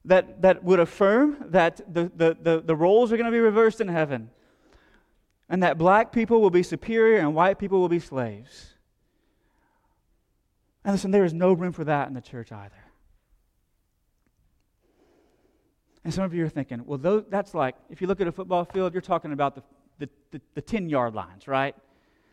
[0.03, 3.79] that, that would affirm that the, the, the, the roles are going to be reversed
[3.79, 4.29] in heaven
[5.47, 8.73] and that black people will be superior and white people will be slaves.
[10.83, 12.80] And listen, there is no room for that in the church either.
[16.03, 18.31] And some of you are thinking, well, those, that's like, if you look at a
[18.31, 19.63] football field, you're talking about the,
[19.99, 21.75] the, the, the 10 yard lines, right?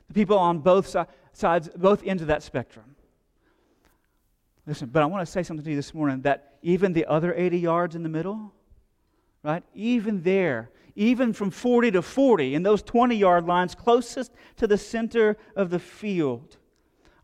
[0.08, 2.96] The people on both si- sides, both ends of that spectrum.
[4.66, 7.34] Listen, but I want to say something to you this morning that even the other
[7.34, 8.52] 80 yards in the middle,
[9.42, 9.62] right?
[9.74, 14.78] Even there, even from 40 to 40, in those 20 yard lines closest to the
[14.78, 16.56] center of the field,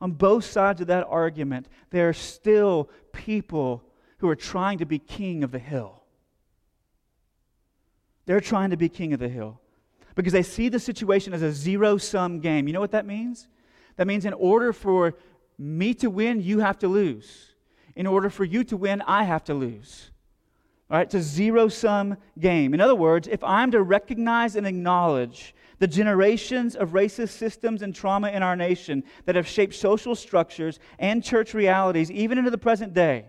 [0.01, 3.83] on both sides of that argument, there are still people
[4.19, 6.04] who are trying to be king of the hill.
[8.27, 9.61] They're trying to be king of the hill
[10.15, 12.67] because they see the situation as a zero sum game.
[12.67, 13.49] You know what that means?
[13.97, 15.15] That means in order for
[15.59, 17.55] me to win, you have to lose.
[17.95, 20.11] In order for you to win, I have to lose.
[20.91, 22.75] All right, it's a zero sum game.
[22.75, 27.95] In other words, if I'm to recognize and acknowledge the generations of racist systems and
[27.95, 32.59] trauma in our nation that have shaped social structures and church realities, even into the
[32.59, 33.27] present day,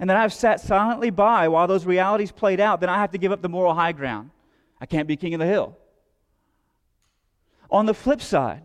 [0.00, 3.18] and that I've sat silently by while those realities played out, then I have to
[3.18, 4.30] give up the moral high ground.
[4.80, 5.76] I can't be king of the hill.
[7.70, 8.62] On the flip side,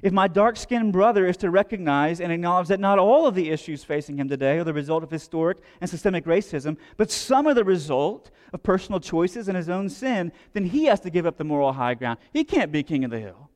[0.00, 3.50] if my dark skinned brother is to recognize and acknowledge that not all of the
[3.50, 7.54] issues facing him today are the result of historic and systemic racism, but some are
[7.54, 11.36] the result of personal choices and his own sin, then he has to give up
[11.36, 12.18] the moral high ground.
[12.32, 13.50] He can't be king of the hill.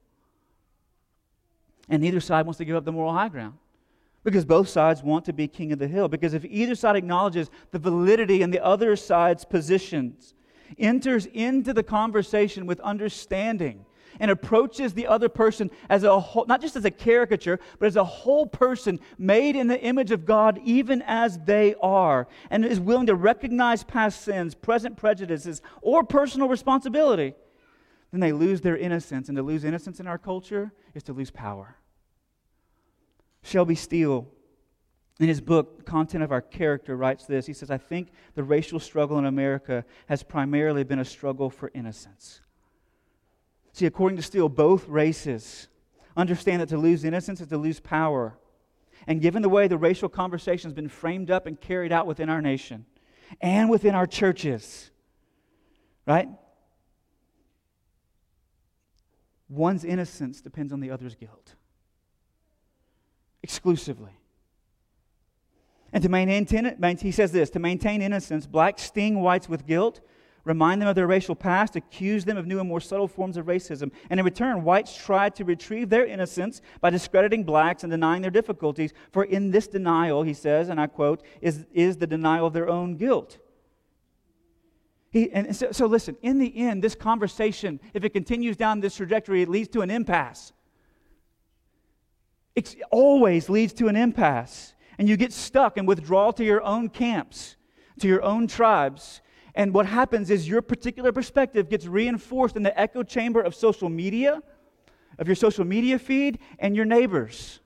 [1.89, 3.55] And neither side wants to give up the moral high ground.
[4.25, 6.09] Because both sides want to be king of the hill.
[6.09, 10.35] Because if either side acknowledges the validity in the other side's positions,
[10.79, 13.85] enters into the conversation with understanding,
[14.21, 17.97] and approaches the other person as a whole, not just as a caricature, but as
[17.97, 22.81] a whole person made in the image of God, even as they are, and is
[22.81, 27.35] willing to recognize past sins, present prejudices, or personal responsibility,
[28.11, 29.29] then they lose their innocence.
[29.29, 31.77] And to lose innocence in our culture is to lose power.
[33.43, 34.29] Shelby Steele,
[35.19, 37.47] in his book, Content of Our Character, writes this.
[37.47, 41.71] He says, I think the racial struggle in America has primarily been a struggle for
[41.75, 42.41] innocence.
[43.73, 45.69] See, according to Steele, both races
[46.17, 48.39] understand that to lose innocence is to lose power.
[49.07, 52.29] And given the way the racial conversation has been framed up and carried out within
[52.29, 52.87] our nation
[53.41, 54.91] and within our churches,
[56.07, 56.29] right?
[59.49, 61.55] One's innocence depends on the other's guilt
[63.43, 64.13] exclusively.
[65.93, 70.01] And to maintain, he says this to maintain innocence, blacks sting whites with guilt,
[70.45, 73.47] remind them of their racial past, accuse them of new and more subtle forms of
[73.47, 73.93] racism.
[74.09, 78.31] And in return, whites try to retrieve their innocence by discrediting blacks and denying their
[78.31, 78.93] difficulties.
[79.13, 82.69] For in this denial, he says, and I quote, is, is the denial of their
[82.69, 83.39] own guilt.
[85.11, 88.97] He, and so, so listen, in the end, this conversation, if it continues down this
[88.97, 90.55] trajectory, it leads to an impasse.
[92.55, 94.75] It always leads to an impasse.
[94.99, 97.57] And you get stuck and withdraw to your own camps,
[98.01, 99.23] to your own tribes.
[99.55, 103.89] And what happens is your particular perspective gets reinforced in the echo chamber of social
[103.89, 104.43] media,
[105.19, 107.61] of your social media feed, and your neighbors.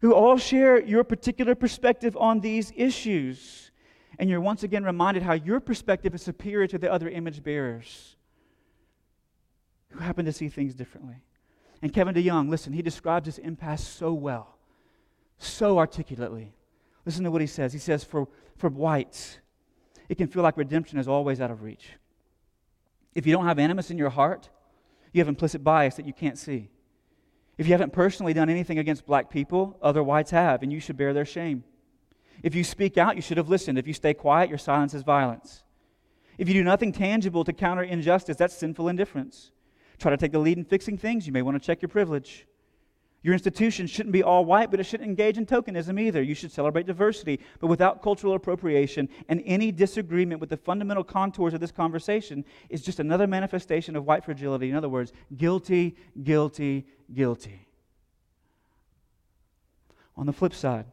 [0.00, 3.70] who all share your particular perspective on these issues.
[4.18, 8.16] And you're once again reminded how your perspective is superior to the other image bearers
[9.90, 11.16] who happen to see things differently.
[11.82, 14.58] And Kevin DeYoung, listen, he describes this impasse so well,
[15.38, 16.54] so articulately.
[17.06, 17.72] Listen to what he says.
[17.72, 19.38] He says, for, for whites,
[20.08, 21.92] it can feel like redemption is always out of reach.
[23.14, 24.50] If you don't have animus in your heart,
[25.12, 26.68] you have implicit bias that you can't see.
[27.56, 30.96] If you haven't personally done anything against black people, other whites have, and you should
[30.96, 31.64] bear their shame.
[32.42, 33.78] If you speak out, you should have listened.
[33.78, 35.62] If you stay quiet, your silence is violence.
[36.38, 39.50] If you do nothing tangible to counter injustice, that's sinful indifference.
[40.00, 42.46] Try to take the lead in fixing things, you may want to check your privilege.
[43.22, 46.22] Your institution shouldn't be all white, but it shouldn't engage in tokenism either.
[46.22, 49.10] You should celebrate diversity, but without cultural appropriation.
[49.28, 54.06] And any disagreement with the fundamental contours of this conversation is just another manifestation of
[54.06, 54.70] white fragility.
[54.70, 57.68] In other words, guilty, guilty, guilty.
[60.16, 60.86] On the flip side,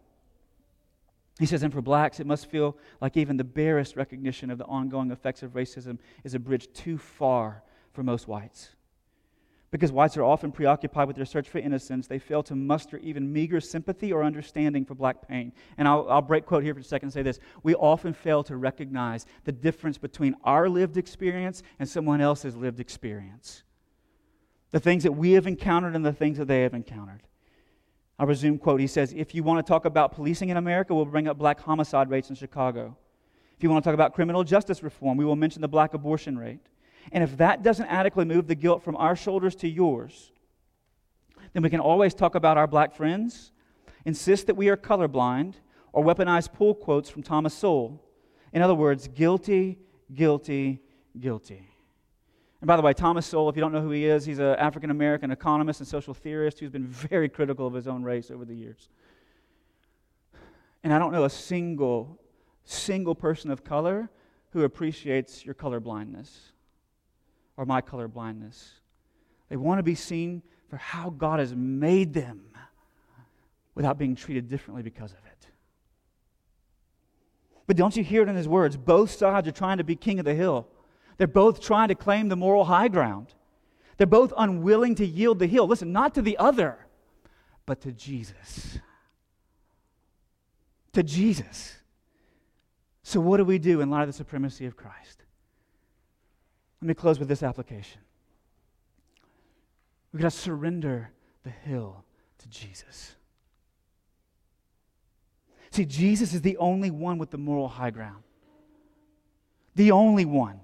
[1.39, 4.65] he says, and for blacks, it must feel like even the barest recognition of the
[4.65, 8.75] ongoing effects of racism is a bridge too far for most whites.
[9.69, 13.33] Because whites are often preoccupied with their search for innocence, they fail to muster even
[13.33, 15.51] meager sympathy or understanding for black pain.
[15.77, 17.39] And I'll, I'll, break quote here for a second and say this.
[17.63, 22.79] We often fail to recognize the difference between our lived experience and someone else's lived
[22.79, 23.63] experience.
[24.71, 27.23] The things that we have encountered and the things that they have encountered.
[28.19, 28.79] I'll resume quote.
[28.79, 31.59] He says, If you want to talk about policing in America, we'll bring up black
[31.59, 32.97] homicide rates in Chicago.
[33.57, 36.37] If you want to talk about criminal justice reform, we will mention the black abortion
[36.37, 36.59] rate.
[37.11, 40.31] And if that doesn't adequately move the guilt from our shoulders to yours,
[41.53, 43.51] then we can always talk about our black friends,
[44.05, 45.55] insist that we are colorblind,
[45.93, 48.03] or weaponize pull quotes from Thomas Sowell.
[48.53, 49.79] In other words, guilty,
[50.13, 50.81] guilty,
[51.19, 51.69] guilty.
[52.59, 54.55] And by the way, Thomas Sowell, if you don't know who he is, he's an
[54.55, 58.45] African American economist and social theorist who's been very critical of his own race over
[58.45, 58.89] the years.
[60.83, 62.19] And I don't know a single,
[62.65, 64.09] single person of color
[64.51, 66.53] who appreciates your color blindness
[67.57, 68.75] or my color blindness.
[69.49, 72.41] They want to be seen for how God has made them
[73.75, 75.47] without being treated differently because of it.
[77.65, 78.77] But don't you hear it in his words?
[78.77, 80.67] Both sides are trying to be king of the hill.
[81.17, 83.33] They're both trying to claim the moral high ground.
[83.97, 85.67] They're both unwilling to yield the hill.
[85.67, 86.77] Listen, not to the other,
[87.65, 88.79] but to Jesus.
[90.93, 91.75] To Jesus.
[93.03, 95.23] So, what do we do in light of the supremacy of Christ?
[96.81, 98.01] Let me close with this application.
[100.11, 101.11] We've got to surrender
[101.43, 102.03] the hill
[102.39, 103.15] to Jesus.
[105.71, 108.23] See, Jesus is the only one with the moral high ground.
[109.75, 110.61] The only one.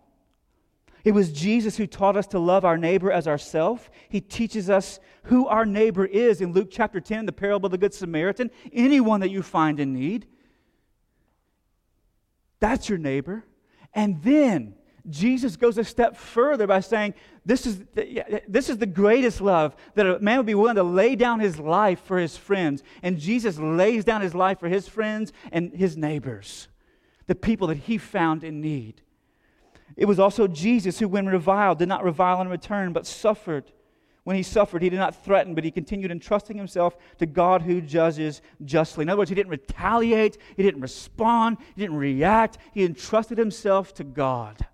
[1.03, 3.91] It was Jesus who taught us to love our neighbor as ourself.
[4.07, 7.78] He teaches us who our neighbor is in Luke chapter 10, the parable of the
[7.78, 8.49] Good Samaritan.
[8.72, 10.28] Anyone that you find in need,
[12.59, 13.43] that's your neighbor.
[13.93, 14.76] And then
[15.10, 17.14] Jesus goes a step further by saying,
[17.45, 20.84] this is, the, this is the greatest love that a man would be willing to
[20.84, 22.84] lay down his life for his friends.
[23.01, 26.70] And Jesus lays down his life for his friends and his neighbors,
[27.28, 29.01] the people that he found in need.
[29.97, 33.72] It was also Jesus who, when reviled, did not revile in return, but suffered.
[34.24, 37.82] When he suffered, he did not threaten, but he continued entrusting himself to God who
[37.82, 39.04] judges justly.
[39.04, 43.93] In other words, he didn't retaliate, he didn't respond, he didn't react, he entrusted himself
[43.95, 44.66] to God.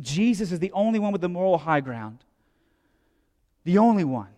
[0.00, 2.24] Jesus is the only one with the moral high ground.
[3.64, 4.28] The only one.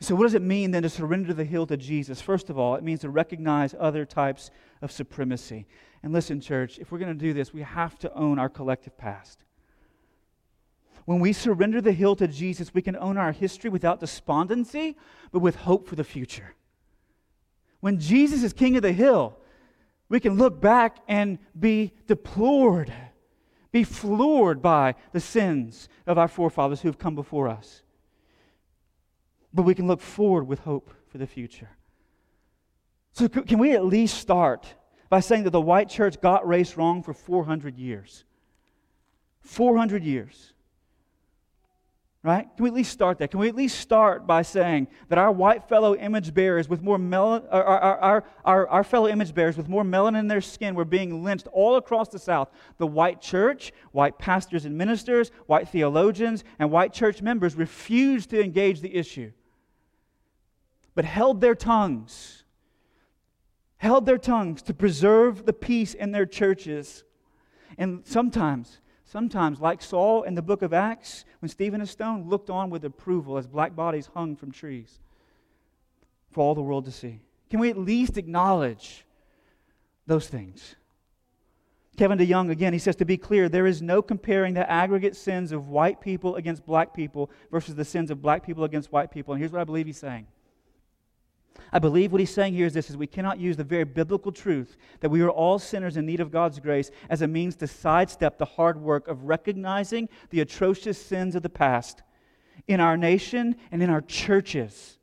[0.00, 2.20] So, what does it mean then to surrender the hill to Jesus?
[2.20, 4.50] First of all, it means to recognize other types
[4.82, 5.66] of supremacy.
[6.02, 8.98] And listen, church, if we're going to do this, we have to own our collective
[8.98, 9.44] past.
[11.06, 14.96] When we surrender the hill to Jesus, we can own our history without despondency,
[15.32, 16.54] but with hope for the future.
[17.80, 19.38] When Jesus is king of the hill,
[20.08, 22.92] we can look back and be deplored
[23.74, 27.82] be floored by the sins of our forefathers who have come before us.
[29.52, 31.70] But we can look forward with hope for the future.
[33.14, 34.76] So, can we at least start
[35.10, 38.24] by saying that the white church got race wrong for 400 years?
[39.40, 40.53] 400 years.
[42.24, 42.48] Right?
[42.56, 43.30] Can we at least start that?
[43.30, 46.96] Can we at least start by saying that our white fellow image bearers with more
[46.96, 50.74] melanin, uh, our, our, our, our, fellow image bearers with more melanin in their skin
[50.74, 52.48] were being lynched all across the South?
[52.78, 58.42] The white church, white pastors and ministers, white theologians, and white church members refused to
[58.42, 59.30] engage the issue,
[60.94, 62.44] but held their tongues,
[63.76, 67.04] held their tongues to preserve the peace in their churches.
[67.76, 68.80] And sometimes
[69.14, 72.84] sometimes, like Saul in the book of Acts, when Stephen is stoned, looked on with
[72.84, 74.98] approval as black bodies hung from trees
[76.32, 77.20] for all the world to see?
[77.48, 79.04] Can we at least acknowledge
[80.08, 80.74] those things?
[81.96, 85.52] Kevin DeYoung, again, he says to be clear, there is no comparing the aggregate sins
[85.52, 89.32] of white people against black people versus the sins of black people against white people.
[89.32, 90.26] And here's what I believe he's saying.
[91.72, 94.32] I believe what he's saying here is this is we cannot use the very biblical
[94.32, 97.66] truth that we are all sinners in need of God's grace as a means to
[97.66, 102.02] sidestep the hard work of recognizing the atrocious sins of the past
[102.68, 104.98] in our nation and in our churches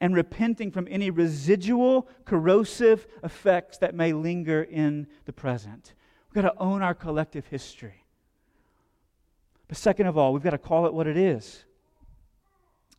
[0.00, 5.94] and repenting from any residual corrosive effects that may linger in the present.
[6.28, 8.04] We've got to own our collective history.
[9.66, 11.64] But second of all, we've got to call it what it is.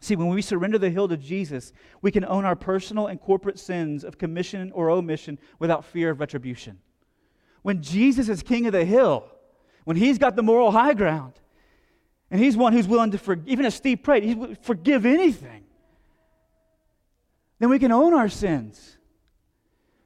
[0.01, 3.59] See, when we surrender the hill to Jesus, we can own our personal and corporate
[3.59, 6.79] sins of commission or omission without fear of retribution.
[7.61, 9.29] When Jesus is king of the hill,
[9.83, 11.33] when he's got the moral high ground,
[12.31, 15.63] and he's one who's willing to forgive, even as Steve prayed, he would forgive anything,
[17.59, 18.97] then we can own our sins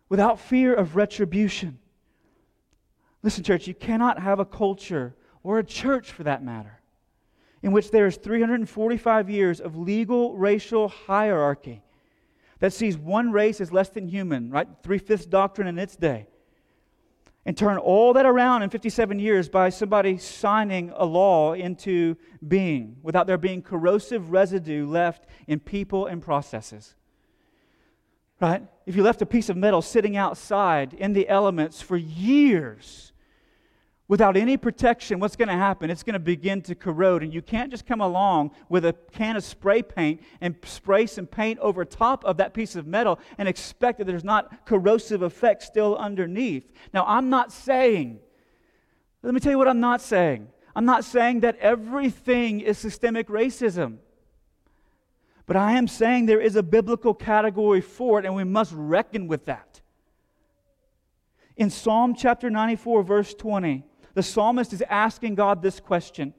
[0.09, 1.77] without fear of retribution.
[3.21, 6.79] Listen, church, you cannot have a culture, or a church for that matter,
[7.63, 11.81] in which there is 345 years of legal racial hierarchy
[12.59, 14.67] that sees one race as less than human, right?
[14.83, 16.27] Three fifths doctrine in its day.
[17.45, 22.97] And turn all that around in 57 years by somebody signing a law into being
[23.01, 26.95] without there being corrosive residue left in people and processes.
[28.39, 28.63] Right?
[28.85, 33.12] If you left a piece of metal sitting outside in the elements for years,
[34.13, 35.89] without any protection, what's going to happen?
[35.89, 37.23] It's going to begin to corrode.
[37.23, 41.25] And you can't just come along with a can of spray paint and spray some
[41.25, 45.65] paint over top of that piece of metal and expect that there's not corrosive effects
[45.65, 46.71] still underneath.
[46.93, 48.19] Now, I'm not saying,
[49.23, 50.47] let me tell you what I'm not saying.
[50.75, 53.97] I'm not saying that everything is systemic racism.
[55.47, 59.27] But I am saying there is a biblical category for it, and we must reckon
[59.27, 59.81] with that.
[61.57, 66.33] In Psalm chapter 94, verse 20, the psalmist is asking God this question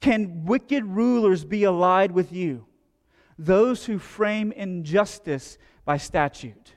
[0.00, 2.66] Can wicked rulers be allied with you,
[3.38, 6.74] those who frame injustice by statute?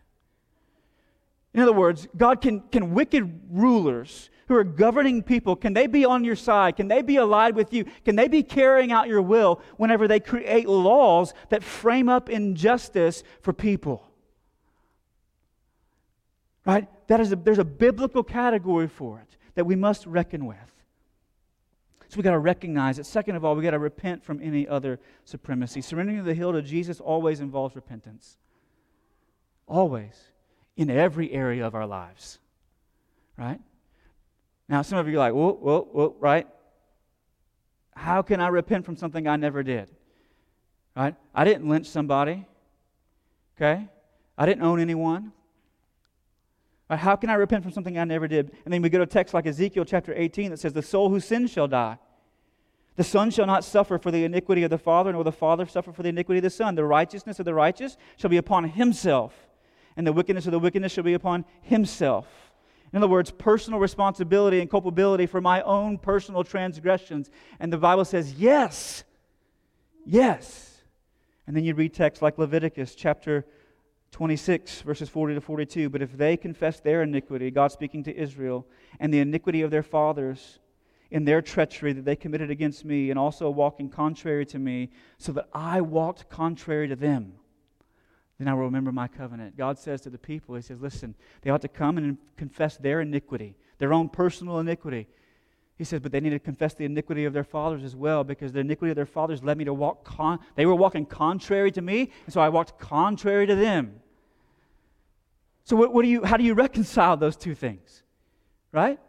[1.53, 6.05] In other words, God, can, can wicked rulers who are governing people, can they be
[6.05, 6.75] on your side?
[6.75, 7.85] Can they be allied with you?
[8.03, 13.23] Can they be carrying out your will whenever they create laws that frame up injustice
[13.41, 14.05] for people?
[16.65, 16.87] Right?
[17.07, 20.57] That is a, there's a biblical category for it that we must reckon with.
[22.09, 23.05] So we got to recognize it.
[23.05, 25.81] Second of all, we got to repent from any other supremacy.
[25.81, 28.37] Surrendering the hill to Jesus always involves repentance.
[29.67, 30.13] Always.
[30.77, 32.39] In every area of our lives.
[33.37, 33.59] Right?
[34.69, 36.47] Now, some of you are like, whoa, whoa, whoa, right?
[37.95, 39.89] How can I repent from something I never did?
[40.95, 41.15] Right?
[41.33, 42.45] I didn't lynch somebody.
[43.57, 43.87] Okay?
[44.37, 45.31] I didn't own anyone.
[46.89, 48.51] Right, how can I repent from something I never did?
[48.63, 51.09] And then we go to a text like Ezekiel chapter 18 that says, The soul
[51.09, 51.97] who sins shall die.
[52.95, 55.91] The son shall not suffer for the iniquity of the father, nor the father suffer
[55.91, 56.75] for the iniquity of the son.
[56.75, 59.33] The righteousness of the righteous shall be upon himself,
[59.97, 62.27] and the wickedness of the wickedness shall be upon himself.
[62.93, 67.29] In other words, personal responsibility and culpability for my own personal transgressions.
[67.59, 69.03] And the Bible says, yes,
[70.05, 70.81] yes.
[71.45, 73.45] And then you read texts like Leviticus chapter
[74.15, 75.89] 26, verses 40 to 42.
[75.89, 78.65] But if they confess their iniquity, God speaking to Israel,
[78.97, 80.59] and the iniquity of their fathers
[81.11, 85.33] in their treachery that they committed against me, and also walking contrary to me, so
[85.33, 87.33] that I walked contrary to them,
[88.39, 89.57] then I will remember my covenant.
[89.57, 93.01] God says to the people, He says, listen, they ought to come and confess their
[93.01, 95.07] iniquity, their own personal iniquity.
[95.77, 98.53] He says, but they need to confess the iniquity of their fathers as well, because
[98.53, 101.81] the iniquity of their fathers led me to walk, con- they were walking contrary to
[101.81, 103.99] me, and so I walked contrary to them.
[105.65, 108.03] So, what, what do you, how do you reconcile those two things?
[108.71, 108.99] Right?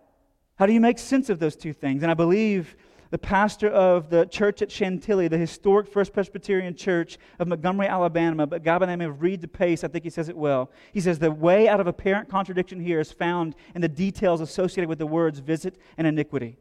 [0.56, 2.02] How do you make sense of those two things?
[2.02, 2.76] And I believe
[3.10, 8.46] the pastor of the church at Chantilly, the historic First Presbyterian Church of Montgomery, Alabama,
[8.46, 10.70] but guy by the name of Reed DePace, I think he says it well.
[10.92, 14.88] He says the way out of apparent contradiction here is found in the details associated
[14.88, 16.56] with the words visit and iniquity.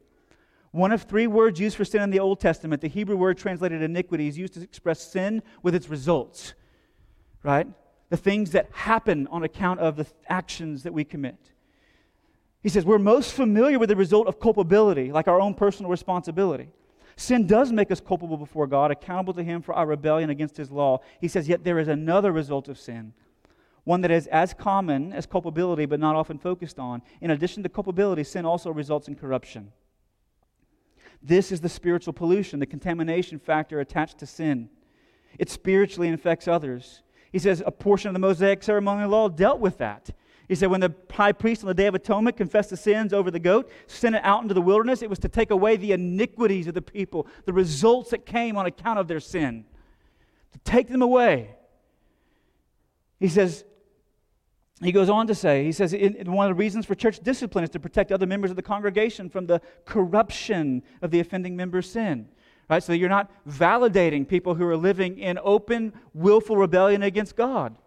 [0.72, 3.82] One of three words used for sin in the Old Testament, the Hebrew word translated
[3.82, 6.54] iniquity, is used to express sin with its results.
[7.44, 7.68] Right?
[8.16, 11.52] The things that happen on account of the actions that we commit.
[12.64, 16.70] He says, We're most familiar with the result of culpability, like our own personal responsibility.
[17.18, 20.72] Sin does make us culpable before God, accountable to Him for our rebellion against His
[20.72, 21.02] law.
[21.20, 23.14] He says, Yet there is another result of sin,
[23.84, 27.02] one that is as common as culpability, but not often focused on.
[27.20, 29.74] In addition to culpability, sin also results in corruption.
[31.22, 34.70] This is the spiritual pollution, the contamination factor attached to sin.
[35.38, 37.02] It spiritually infects others.
[37.36, 40.10] He says a portion of the Mosaic ceremonial law dealt with that.
[40.48, 43.30] He said when the high priest on the Day of Atonement confessed the sins over
[43.30, 46.66] the goat, sent it out into the wilderness, it was to take away the iniquities
[46.68, 49.66] of the people, the results that came on account of their sin,
[50.54, 51.58] to take them away.
[53.20, 53.66] He says,
[54.82, 57.70] he goes on to say, he says, one of the reasons for church discipline is
[57.72, 62.30] to protect other members of the congregation from the corruption of the offending member's sin.
[62.70, 62.82] Right?
[62.82, 67.78] So you're not validating people who are living in open, willful rebellion against God.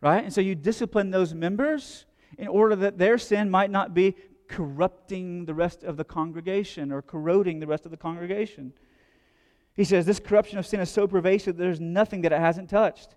[0.00, 0.24] Right?
[0.24, 2.06] And so you discipline those members
[2.38, 4.16] in order that their sin might not be
[4.48, 8.72] corrupting the rest of the congregation or corroding the rest of the congregation.
[9.74, 12.68] He says this corruption of sin is so pervasive that there's nothing that it hasn't
[12.68, 13.14] touched.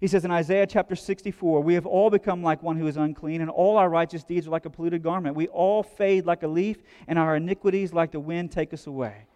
[0.00, 3.40] He says in Isaiah chapter 64, We have all become like one who is unclean,
[3.40, 5.36] and all our righteous deeds are like a polluted garment.
[5.36, 9.26] We all fade like a leaf, and our iniquities, like the wind, take us away.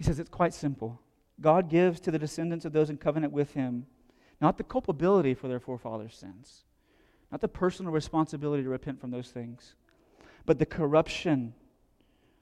[0.00, 0.98] He says it's quite simple.
[1.42, 3.84] God gives to the descendants of those in covenant with him
[4.40, 6.64] not the culpability for their forefathers' sins,
[7.30, 9.74] not the personal responsibility to repent from those things,
[10.46, 11.52] but the corruption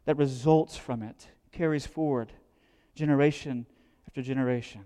[0.05, 2.33] that results from it carries forward
[2.95, 3.67] generation
[4.07, 4.85] after generation.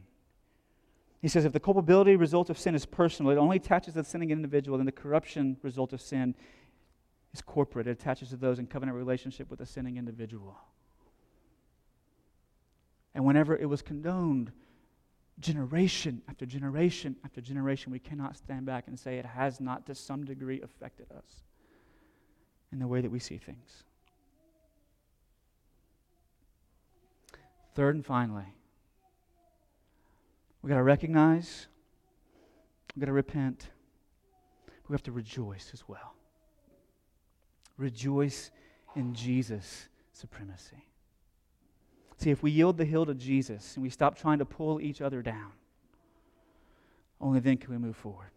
[1.20, 4.08] He says if the culpability result of sin is personal, it only attaches to the
[4.08, 6.34] sinning individual, then the corruption result of sin
[7.34, 7.86] is corporate.
[7.86, 10.56] It attaches to those in covenant relationship with the sinning individual.
[13.22, 14.50] And whenever it was condoned,
[15.38, 19.94] generation after generation after generation, we cannot stand back and say it has not to
[19.94, 21.44] some degree affected us
[22.72, 23.84] in the way that we see things.
[27.76, 28.56] Third and finally,
[30.62, 31.68] we got to recognize,
[32.96, 33.68] we got to repent,
[34.88, 36.16] we have to rejoice as well.
[37.76, 38.50] Rejoice
[38.96, 40.88] in Jesus' supremacy.
[42.18, 45.00] See, if we yield the hill to Jesus and we stop trying to pull each
[45.00, 45.52] other down,
[47.20, 48.30] only then can we move forward.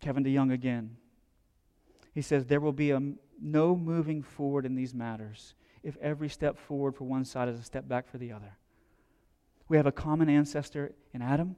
[0.00, 0.96] Kevin DeYoung again.
[2.14, 3.00] He says, There will be a,
[3.40, 7.62] no moving forward in these matters if every step forward for one side is a
[7.62, 8.56] step back for the other.
[9.68, 11.56] We have a common ancestor in Adam,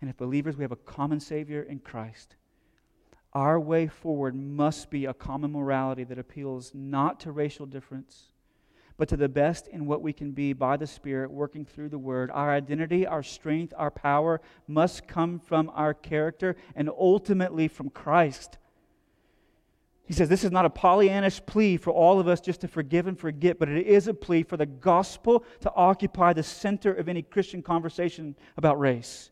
[0.00, 2.36] and if believers, we have a common Savior in Christ.
[3.32, 8.29] Our way forward must be a common morality that appeals not to racial difference,
[9.00, 11.96] but to the best in what we can be by the Spirit working through the
[11.96, 12.30] Word.
[12.30, 18.58] Our identity, our strength, our power must come from our character and ultimately from Christ.
[20.04, 23.06] He says this is not a Pollyannish plea for all of us just to forgive
[23.06, 27.08] and forget, but it is a plea for the gospel to occupy the center of
[27.08, 29.30] any Christian conversation about race.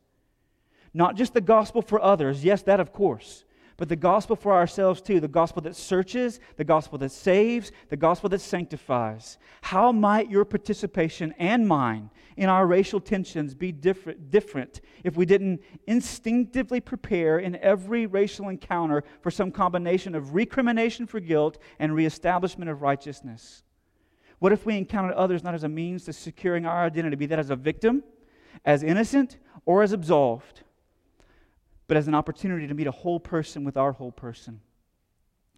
[0.95, 3.45] Not just the gospel for others, yes, that of course,
[3.79, 7.97] but the gospel for ourselves too the gospel that searches, the gospel that saves, the
[7.97, 9.39] gospel that sanctifies.
[9.63, 15.25] How might your participation and mine in our racial tensions be different, different if we
[15.25, 21.95] didn't instinctively prepare in every racial encounter for some combination of recrimination for guilt and
[21.95, 23.63] reestablishment of righteousness?
[24.41, 27.39] What if we encountered others not as a means to securing our identity, be that
[27.39, 28.03] as a victim,
[28.65, 30.65] as innocent, or as absolved?
[31.89, 34.61] But as an opportunity to meet a whole person with our whole person.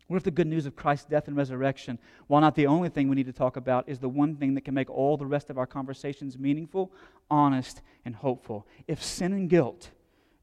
[0.07, 3.09] What if the good news of Christ's death and resurrection, while not the only thing
[3.09, 5.51] we need to talk about, is the one thing that can make all the rest
[5.51, 6.93] of our conversations meaningful,
[7.31, 8.67] honest, and hopeful?
[8.89, 9.91] If sin and guilt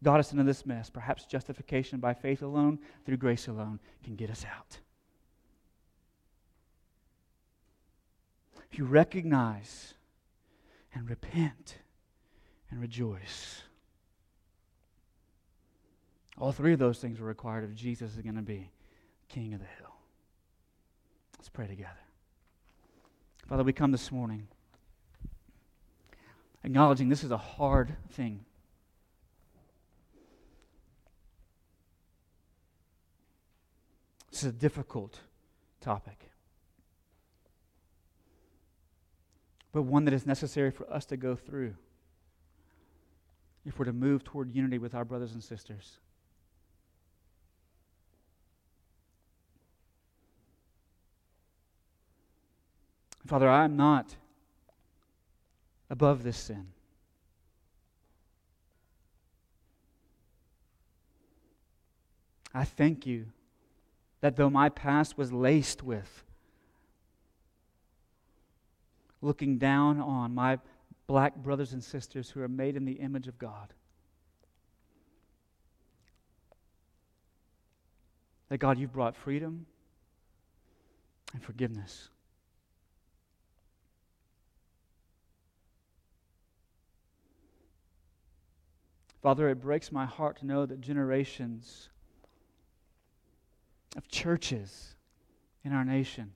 [0.04, 4.30] got us into this mess, perhaps justification by faith alone, through grace alone, can get
[4.30, 4.80] us out.
[8.72, 9.96] If you recognize
[10.94, 11.80] and repent
[12.70, 13.64] and rejoice,
[16.40, 18.70] all three of those things are required if Jesus is going to be
[19.28, 19.96] king of the hill.
[21.38, 21.92] Let's pray together.
[23.48, 24.48] Father, we come this morning
[26.64, 28.44] acknowledging this is a hard thing.
[34.32, 35.22] This is a difficult
[35.82, 36.30] topic,
[39.72, 41.74] but one that is necessary for us to go through
[43.66, 45.98] if we're to move toward unity with our brothers and sisters.
[53.28, 54.16] Father, I'm not
[55.90, 56.68] above this sin.
[62.54, 63.28] I thank you
[64.22, 66.24] that though my past was laced with
[69.22, 70.58] looking down on my
[71.06, 73.74] black brothers and sisters who are made in the image of God,
[78.50, 79.66] That God, you've brought freedom
[81.34, 82.10] and forgiveness.
[89.22, 91.90] Father, it breaks my heart to know that generations
[93.96, 94.96] of churches
[95.64, 96.34] in our nation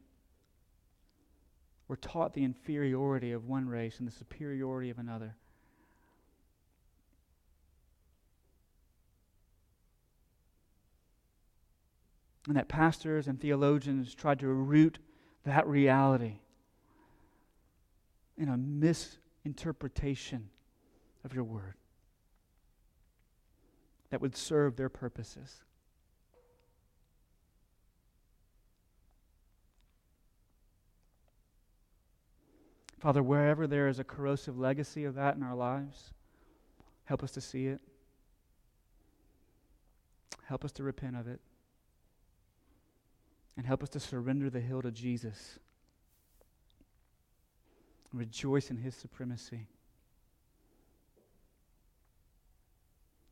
[1.88, 5.36] were taught the inferiority of one race and the superiority of another.
[12.48, 14.98] And that pastors and theologians tried to root
[15.44, 16.40] that reality
[18.38, 20.50] in a misinterpretation
[21.24, 21.76] of your word
[24.12, 25.64] that would serve their purposes.
[33.00, 36.14] Father, wherever there is a corrosive legacy of that in our lives,
[37.06, 37.82] help us to see it.
[40.46, 41.40] Help us to repent of it.
[43.58, 45.58] And help us to surrender the hill to Jesus.
[48.14, 49.68] Rejoice in his supremacy.